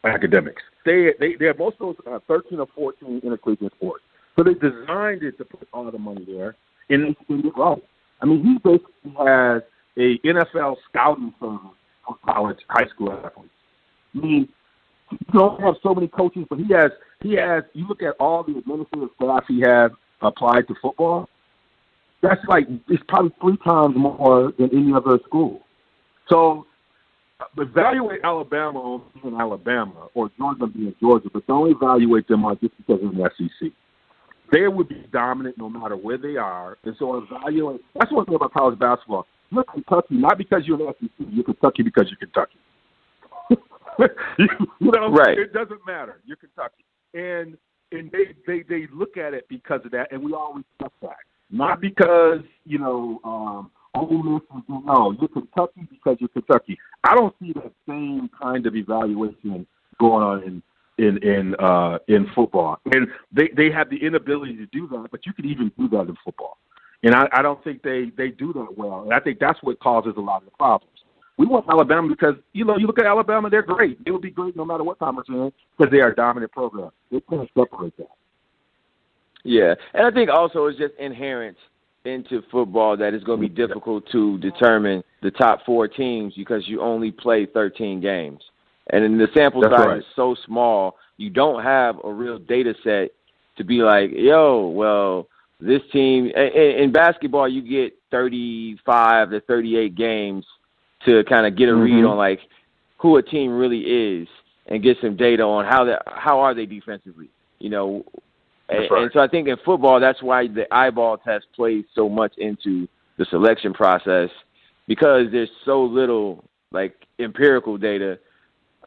academics. 0.05 0.63
They 0.85 1.13
they 1.19 1.35
they 1.39 1.47
have 1.47 1.59
most 1.59 1.77
of 1.81 1.97
those 1.97 1.97
uh, 2.11 2.19
13 2.27 2.59
or 2.59 2.67
14 2.75 3.21
intercollegiate 3.23 3.73
sports, 3.73 4.05
so 4.37 4.45
they 4.45 4.55
designed 4.55 5.23
it 5.23 5.37
to 5.39 5.45
put 5.45 5.69
all 5.73 5.91
the 5.91 5.99
money 5.99 6.25
there, 6.27 6.57
and 6.89 7.17
they 7.29 7.37
did 7.37 7.47
it 7.47 7.53
right. 7.57 7.83
I 8.23 8.27
mean, 8.27 8.43
he 8.43 8.59
basically 8.59 9.15
has 9.19 9.63
a 10.01 10.19
NFL 10.27 10.77
scouting 10.89 11.35
service 11.39 11.61
for 12.07 12.17
college, 12.25 12.59
high 12.69 12.89
school 12.89 13.13
athletes. 13.13 13.53
I 14.15 14.19
mean, 14.19 14.49
you 15.11 15.19
don't 15.33 15.61
have 15.61 15.75
so 15.83 15.95
many 15.95 16.09
coaches, 16.09 16.47
but 16.49 16.59
he 16.59 16.73
has 16.73 16.91
he 17.21 17.35
has. 17.35 17.65
You 17.75 17.87
look 17.87 18.03
at 18.03 18.15
all 18.19 18.43
the 18.43 18.57
administrative 18.59 19.11
staff 19.17 19.45
he 19.47 19.61
has 19.61 19.91
applied 20.23 20.67
to 20.69 20.75
football. 20.81 21.29
That's 22.23 22.41
like 22.49 22.67
it's 22.89 23.03
probably 23.09 23.33
three 23.41 23.57
times 23.59 23.97
more 23.97 24.53
than 24.59 24.71
any 24.73 24.93
other 24.95 25.19
school. 25.27 25.63
So 26.29 26.67
evaluate 27.59 28.21
Alabama 28.23 28.79
on 28.79 29.03
being 29.23 29.39
Alabama 29.39 30.09
or 30.15 30.31
Georgia 30.39 30.67
being 30.67 30.95
Georgia, 31.01 31.29
but 31.33 31.47
don't 31.47 31.71
evaluate 31.71 32.29
them 32.29 32.45
on 32.45 32.59
just 32.61 32.77
because 32.77 33.03
of 33.03 33.15
the 33.15 33.31
SEC. 33.37 33.73
They 34.53 34.67
would 34.67 34.89
be 34.89 35.07
dominant 35.13 35.59
no 35.59 35.69
matter 35.69 35.97
where 35.97 36.19
they 36.19 36.37
are, 36.37 36.77
and 36.85 36.95
so 36.99 37.17
evaluate. 37.19 37.81
That's 37.99 38.13
one 38.13 38.27
thing 38.27 38.35
about 38.35 38.53
college 38.53 38.79
basketball. 38.79 39.27
You're 39.51 39.65
Kentucky 39.65 40.15
not 40.15 40.39
because 40.39 40.63
you're 40.65 40.81
an 40.89 40.95
SEC. 41.01 41.27
You're 41.31 41.45
Kentucky 41.45 41.83
because 41.83 42.07
you're 42.09 42.17
Kentucky. 42.19 42.59
you, 44.39 44.49
you 44.81 44.91
know, 44.93 45.11
right. 45.11 45.39
it 45.39 45.53
doesn't 45.53 45.81
matter. 45.87 46.21
You're 46.25 46.37
Kentucky, 46.37 46.85
and 47.15 47.57
and 47.93 48.11
they 48.13 48.35
they 48.47 48.63
they 48.69 48.87
look 48.93 49.17
at 49.17 49.35
it 49.35 49.47
because 49.49 49.81
of 49.85 49.91
that, 49.93 50.13
and 50.13 50.23
we 50.23 50.33
always 50.33 50.65
respect 50.79 51.01
that. 51.03 51.17
Not 51.51 51.81
because 51.81 52.41
you 52.65 52.79
know. 52.79 53.21
um 53.25 53.71
Ole 53.95 54.23
Miss 54.23 54.43
is 54.57 54.63
no, 54.69 55.13
you're 55.19 55.29
Kentucky 55.29 55.87
because 55.91 56.17
you're 56.21 56.29
Kentucky. 56.29 56.79
I 57.03 57.17
don't 57.17 57.35
see 57.43 57.53
that 57.55 57.73
same 57.89 58.31
kind 58.41 58.65
of 58.67 58.77
evaluation 58.77 59.67
going 59.99 60.23
on 60.23 60.43
in 60.45 60.63
in 60.99 61.19
in 61.23 61.55
uh, 61.57 61.99
in 62.09 62.27
football, 62.35 62.79
and 62.93 63.09
they 63.33 63.49
they 63.57 63.71
have 63.71 63.91
the 63.91 63.97
inability 63.97 64.57
to 64.57 64.67
do 64.67 64.87
that. 64.89 65.09
But 65.11 65.27
you 65.27 65.33
can 65.33 65.47
even 65.47 65.73
do 65.79 65.89
that 65.89 66.03
in 66.03 66.17
football, 66.25 66.59
and 67.03 67.15
I, 67.15 67.29
I 67.33 67.43
don't 67.43 67.63
think 67.65 67.83
they 67.83 68.11
they 68.17 68.29
do 68.29 68.53
that 68.53 68.77
well. 68.77 69.03
And 69.03 69.13
I 69.13 69.21
think 69.21 69.39
that's 69.39 69.59
what 69.63 69.79
causes 69.81 70.15
a 70.17 70.21
lot 70.21 70.43
of 70.43 70.45
the 70.47 70.51
problems. 70.53 70.93
We 71.39 71.47
want 71.47 71.67
Alabama 71.71 72.09
because 72.09 72.35
you 72.53 72.65
know 72.65 72.77
you 72.77 72.87
look 72.87 72.99
at 72.99 73.07
Alabama, 73.07 73.49
they're 73.49 73.63
great. 73.63 74.05
They 74.05 74.11
will 74.11 74.21
be 74.21 74.31
great 74.31 74.57
no 74.57 74.65
matter 74.65 74.85
what 74.85 74.99
conference 74.99 75.29
they're 75.31 75.45
in 75.45 75.53
because 75.79 75.91
they 75.91 76.01
are 76.01 76.11
a 76.11 76.15
dominant 76.15 76.53
program. 76.53 76.91
They 77.11 77.21
can't 77.21 77.49
separate 77.57 77.97
that. 77.97 78.09
Yeah, 79.43 79.75
and 79.95 80.07
I 80.07 80.11
think 80.11 80.29
also 80.29 80.67
it's 80.67 80.79
just 80.79 80.95
inherent 80.99 81.57
into 82.05 82.43
football 82.51 82.97
that 82.97 83.15
it's 83.15 83.25
going 83.25 83.41
to 83.41 83.49
be 83.49 83.55
difficult 83.55 84.05
to 84.13 84.39
determine 84.39 85.03
the 85.23 85.31
top 85.31 85.65
four 85.67 85.87
teams 85.87 86.35
because 86.35 86.67
you 86.67 86.81
only 86.81 87.11
play 87.11 87.47
13 87.47 88.01
games. 88.01 88.41
And 88.93 89.05
then 89.05 89.19
the 89.19 89.29
sample 89.35 89.61
That's 89.61 89.75
size 89.75 89.87
right. 89.87 89.99
is 89.99 90.05
so 90.17 90.35
small, 90.47 90.97
you 91.19 91.31
don't 91.31 91.63
have 91.63 91.97
a 92.03 92.13
real 92.13 92.39
data 92.39 92.75
set 92.83 93.11
to 93.57 93.65
be 93.65 93.83
like, 93.83 94.11
yo, 94.13 94.69
well, 94.69 95.29
this 95.61 95.83
team. 95.93 96.27
In, 96.27 96.83
in 96.83 96.93
basketball, 96.93 97.49
you 97.49 97.63
get 97.63 97.95
35 98.11 99.31
to 99.31 99.41
38 99.41 99.95
games 99.95 100.45
to 101.05 101.25
kind 101.25 101.47
of 101.47 101.57
get 101.57 101.69
a 101.69 101.75
read 101.75 102.05
Mhm. 102.05 102.11
on 102.11 102.17
like 102.17 102.41
who 102.99 103.17
a 103.17 103.23
team 103.23 103.57
really 103.57 103.81
is 103.81 104.29
and 104.67 104.83
get 104.83 104.99
some 105.01 105.17
data 105.17 105.43
on 105.43 105.65
how 105.65 105.85
that 105.85 106.03
how 106.07 106.41
are 106.41 106.55
they 106.55 106.67
defensively. 106.67 107.29
You 107.59 107.71
know, 107.71 108.05
and, 108.69 108.91
right. 108.91 109.03
and 109.03 109.11
so 109.13 109.21
I 109.21 109.29
think 109.29 109.49
in 109.49 109.57
football, 109.65 110.01
that's 110.01 110.23
why 110.23 110.47
the 110.47 110.73
eyeball 110.75 111.19
test 111.19 111.47
plays 111.55 111.85
so 111.95 112.09
much 112.09 112.33
into 112.39 112.89
the 113.17 113.25
selection 113.27 113.73
process 113.73 114.31
because 114.87 115.31
there's 115.31 115.51
so 115.65 115.85
little 115.85 116.45
like 116.73 116.95
empirical 117.19 117.77
data 117.77 118.19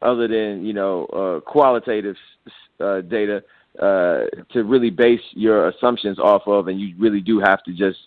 other 0.01 0.27
than 0.27 0.65
you 0.65 0.73
know 0.73 1.05
uh, 1.05 1.39
qualitative 1.49 2.15
uh, 2.79 3.01
data 3.01 3.43
uh, 3.79 4.25
to 4.51 4.63
really 4.63 4.89
base 4.89 5.21
your 5.31 5.69
assumptions 5.69 6.19
off 6.19 6.43
of, 6.45 6.67
and 6.67 6.79
you 6.79 6.95
really 6.97 7.21
do 7.21 7.39
have 7.39 7.63
to 7.63 7.73
just 7.73 7.97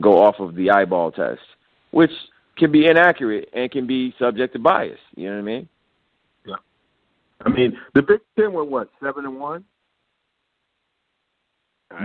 go 0.00 0.22
off 0.22 0.36
of 0.38 0.54
the 0.54 0.70
eyeball 0.70 1.12
test, 1.12 1.40
which 1.90 2.10
can 2.56 2.72
be 2.72 2.86
inaccurate 2.86 3.48
and 3.52 3.70
can 3.70 3.86
be 3.86 4.14
subject 4.18 4.52
to 4.54 4.58
bias. 4.58 4.98
You 5.14 5.28
know 5.28 5.36
what 5.36 5.42
I 5.42 5.42
mean? 5.42 5.68
Yeah. 6.46 6.54
I 7.44 7.48
mean, 7.50 7.78
the 7.94 8.02
Big 8.02 8.20
Ten 8.36 8.52
were 8.52 8.64
what 8.64 8.88
seven 9.02 9.24
and 9.24 9.38
one. 9.38 9.64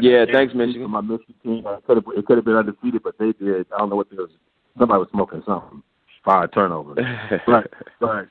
Yeah, 0.01 0.25
thanks, 0.31 0.53
Michigan. 0.53 0.89
My 0.89 1.01
Michigan 1.01 1.35
team, 1.43 1.63
it 1.65 1.85
could 1.85 1.97
have 1.97 2.05
it 2.15 2.25
could 2.25 2.37
have 2.37 2.45
been 2.45 2.55
undefeated, 2.55 3.03
but 3.03 3.17
they 3.17 3.31
did. 3.31 3.67
I 3.73 3.77
don't 3.77 3.89
know 3.89 3.95
what 3.95 4.09
they 4.09 4.17
was. 4.17 4.29
Somebody 4.77 4.99
was 4.99 5.07
smoking 5.11 5.43
something. 5.45 5.81
Five 6.25 6.51
turnovers. 6.51 6.97
right, 7.47 7.67
right. 8.01 8.27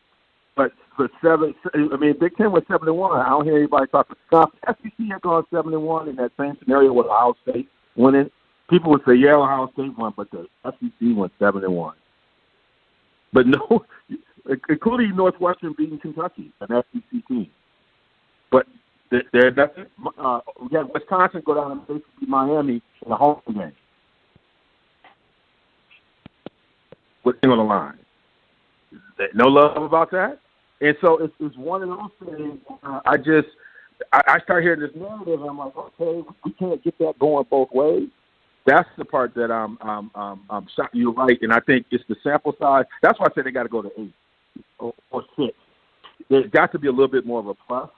But 0.56 0.72
for 0.96 1.10
seven, 1.22 1.54
I 1.74 1.96
mean, 1.96 2.14
Big 2.18 2.36
Ten 2.36 2.50
was 2.50 2.62
seven 2.66 2.88
and 2.88 2.96
one. 2.96 3.20
I 3.20 3.28
don't 3.28 3.44
hear 3.44 3.58
anybody 3.58 3.86
talking. 3.88 4.16
Now, 4.32 4.50
if 4.66 4.76
SEC 4.82 5.06
had 5.10 5.20
gone 5.20 5.44
seven 5.52 5.74
and 5.74 5.82
one 5.82 6.08
in 6.08 6.16
that 6.16 6.32
same 6.38 6.56
scenario 6.62 6.92
with 6.92 7.06
Ohio 7.06 7.34
State 7.42 7.68
winning. 7.94 8.30
People 8.68 8.90
would 8.90 9.02
say, 9.06 9.14
"Yeah, 9.14 9.36
Ohio 9.36 9.70
State 9.74 9.96
won," 9.96 10.14
but 10.16 10.30
the 10.30 10.46
SEC 10.64 11.14
went 11.14 11.32
seven 11.38 11.62
and 11.62 11.74
one. 11.74 11.94
But 13.32 13.46
no, 13.46 13.84
including 14.68 15.14
Northwestern 15.14 15.74
beating 15.76 15.98
Kentucky, 15.98 16.52
an 16.60 16.68
SEC 16.68 17.26
team. 17.28 17.50
But 18.50 18.66
there, 19.10 19.50
nothing. 19.50 19.86
Uh, 20.18 20.40
we 20.60 20.76
had 20.76 20.88
Wisconsin 20.92 21.42
go 21.44 21.54
down 21.54 21.72
and 21.72 21.80
basically 21.86 22.26
Miami 22.26 22.82
in 23.04 23.12
a 23.12 23.16
home 23.16 23.40
game. 23.46 23.72
What's 27.22 27.38
on 27.44 27.50
the 27.50 27.64
line? 27.64 27.98
No 29.34 29.48
love 29.48 29.82
about 29.82 30.10
that. 30.12 30.38
And 30.80 30.96
so 31.00 31.18
it's, 31.18 31.56
one 31.56 31.82
of 31.82 31.88
those 31.88 32.28
things. 32.28 32.60
Uh, 32.82 33.00
I 33.04 33.16
just 33.16 33.48
I, 34.12 34.20
I 34.28 34.40
start 34.40 34.62
hearing 34.62 34.80
this 34.80 34.90
narrative. 34.94 35.40
And 35.40 35.50
I'm 35.50 35.58
like, 35.58 35.76
okay, 35.76 36.22
we 36.44 36.52
can't 36.52 36.82
get 36.84 36.98
that 36.98 37.18
going 37.18 37.46
both 37.50 37.70
ways. 37.72 38.08
That's 38.66 38.88
the 38.98 39.04
part 39.04 39.34
that 39.34 39.50
I'm 39.50 39.78
I'm 39.80 40.10
I'm, 40.14 40.40
I'm 40.50 40.66
shocked. 40.74 40.94
You're 40.94 41.12
right, 41.12 41.38
and 41.40 41.52
I 41.52 41.60
think 41.60 41.86
it's 41.90 42.04
the 42.08 42.16
sample 42.22 42.54
size. 42.60 42.84
That's 43.00 43.18
why 43.18 43.26
I 43.26 43.34
say 43.34 43.42
they 43.42 43.52
got 43.52 43.62
to 43.62 43.68
go 43.68 43.82
to 43.82 43.90
eight 43.98 44.12
or, 44.78 44.92
or 45.10 45.24
six. 45.36 45.56
There's 46.28 46.50
got 46.50 46.72
to 46.72 46.78
be 46.78 46.88
a 46.88 46.90
little 46.90 47.08
bit 47.08 47.24
more 47.24 47.38
of 47.38 47.46
a 47.46 47.54
plus 47.54 47.90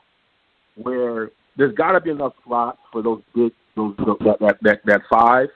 where 0.76 1.30
there's 1.56 1.74
got 1.74 1.92
to 1.92 2.00
be 2.00 2.10
enough 2.10 2.34
slots 2.44 2.78
for 2.92 3.02
those 3.02 3.22
big 3.34 3.52
those 3.76 3.96
that 3.96 4.36
that 4.40 4.58
that, 4.62 4.80
that 4.84 5.00
five 5.10 5.48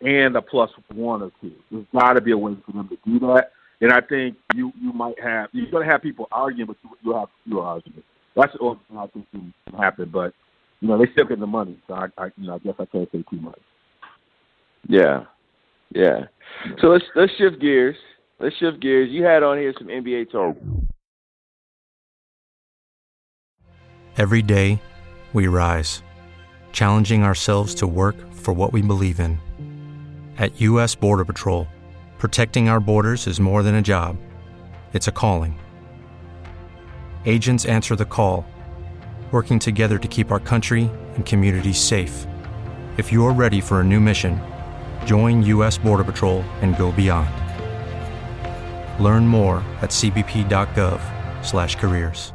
and 0.00 0.36
a 0.36 0.42
plus 0.42 0.70
one 0.92 1.22
or 1.22 1.32
two. 1.40 1.52
There's 1.70 1.86
got 1.92 2.14
to 2.14 2.20
be 2.20 2.30
a 2.30 2.38
way 2.38 2.56
for 2.64 2.72
them 2.72 2.88
to 2.88 2.98
do 3.04 3.18
that. 3.26 3.52
And 3.80 3.92
I 3.92 4.00
think 4.00 4.36
you 4.54 4.72
you 4.80 4.92
might 4.92 5.18
have 5.22 5.48
you're 5.52 5.70
going 5.70 5.86
to 5.86 5.92
have 5.92 6.02
people 6.02 6.28
arguing, 6.32 6.66
but 6.66 6.76
you, 6.82 6.90
you'll 7.02 7.18
have 7.18 7.28
fewer 7.44 7.62
arguments. 7.62 8.06
That's 8.36 8.52
the 8.52 8.58
only 8.60 8.80
thing 8.88 8.98
I 8.98 9.06
think 9.06 9.26
can 9.30 9.54
happen. 9.78 10.10
But 10.12 10.34
you 10.80 10.88
know 10.88 10.98
they 10.98 11.10
still 11.12 11.24
get 11.24 11.40
the 11.40 11.46
money, 11.46 11.78
so 11.86 11.94
I, 11.94 12.06
I 12.18 12.26
you 12.36 12.46
know 12.46 12.54
I 12.54 12.58
guess 12.58 12.74
I 12.78 12.84
can't 12.86 13.08
say 13.10 13.24
too 13.30 13.40
much. 13.40 13.58
Yeah, 14.88 15.24
yeah. 15.94 16.26
So 16.80 16.88
let's 16.88 17.04
let's 17.14 17.32
shift 17.34 17.60
gears. 17.60 17.96
Let's 18.38 18.56
shift 18.56 18.80
gears. 18.80 19.10
You 19.10 19.24
had 19.24 19.42
on 19.42 19.58
here 19.58 19.74
some 19.78 19.88
NBA 19.88 20.30
talk. 20.30 20.56
Every 24.16 24.42
day, 24.42 24.82
we 25.32 25.46
rise, 25.46 26.02
challenging 26.72 27.22
ourselves 27.22 27.74
to 27.76 27.86
work 27.86 28.16
for 28.32 28.52
what 28.52 28.72
we 28.72 28.82
believe 28.82 29.20
in. 29.20 29.38
At 30.36 30.60
U.S. 30.60 30.94
Border 30.94 31.24
Patrol, 31.24 31.66
protecting 32.20 32.68
our 32.68 32.78
borders 32.80 33.26
is 33.26 33.40
more 33.40 33.62
than 33.62 33.76
a 33.76 33.82
job, 33.82 34.18
it's 34.92 35.08
a 35.08 35.12
calling. 35.12 35.58
Agents 37.24 37.64
answer 37.64 37.96
the 37.96 38.04
call, 38.04 38.44
working 39.32 39.58
together 39.58 39.98
to 39.98 40.06
keep 40.06 40.30
our 40.30 40.38
country 40.38 40.90
and 41.14 41.24
communities 41.24 41.78
safe. 41.78 42.26
If 42.98 43.10
you're 43.10 43.32
ready 43.32 43.62
for 43.62 43.80
a 43.80 43.84
new 43.84 44.00
mission, 44.00 44.38
join 45.06 45.42
U.S. 45.44 45.78
Border 45.78 46.04
Patrol 46.04 46.42
and 46.60 46.76
go 46.76 46.92
beyond. 46.92 47.30
Learn 49.02 49.26
more 49.26 49.64
at 49.80 49.88
cbp.gov/careers. 49.90 52.32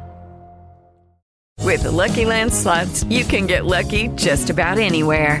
With 1.62 1.84
the 1.84 1.92
Lucky 1.92 2.24
Land 2.24 2.52
slots, 2.52 3.04
you 3.04 3.24
can 3.24 3.46
get 3.46 3.66
lucky 3.66 4.08
just 4.16 4.50
about 4.50 4.78
anywhere. 4.78 5.40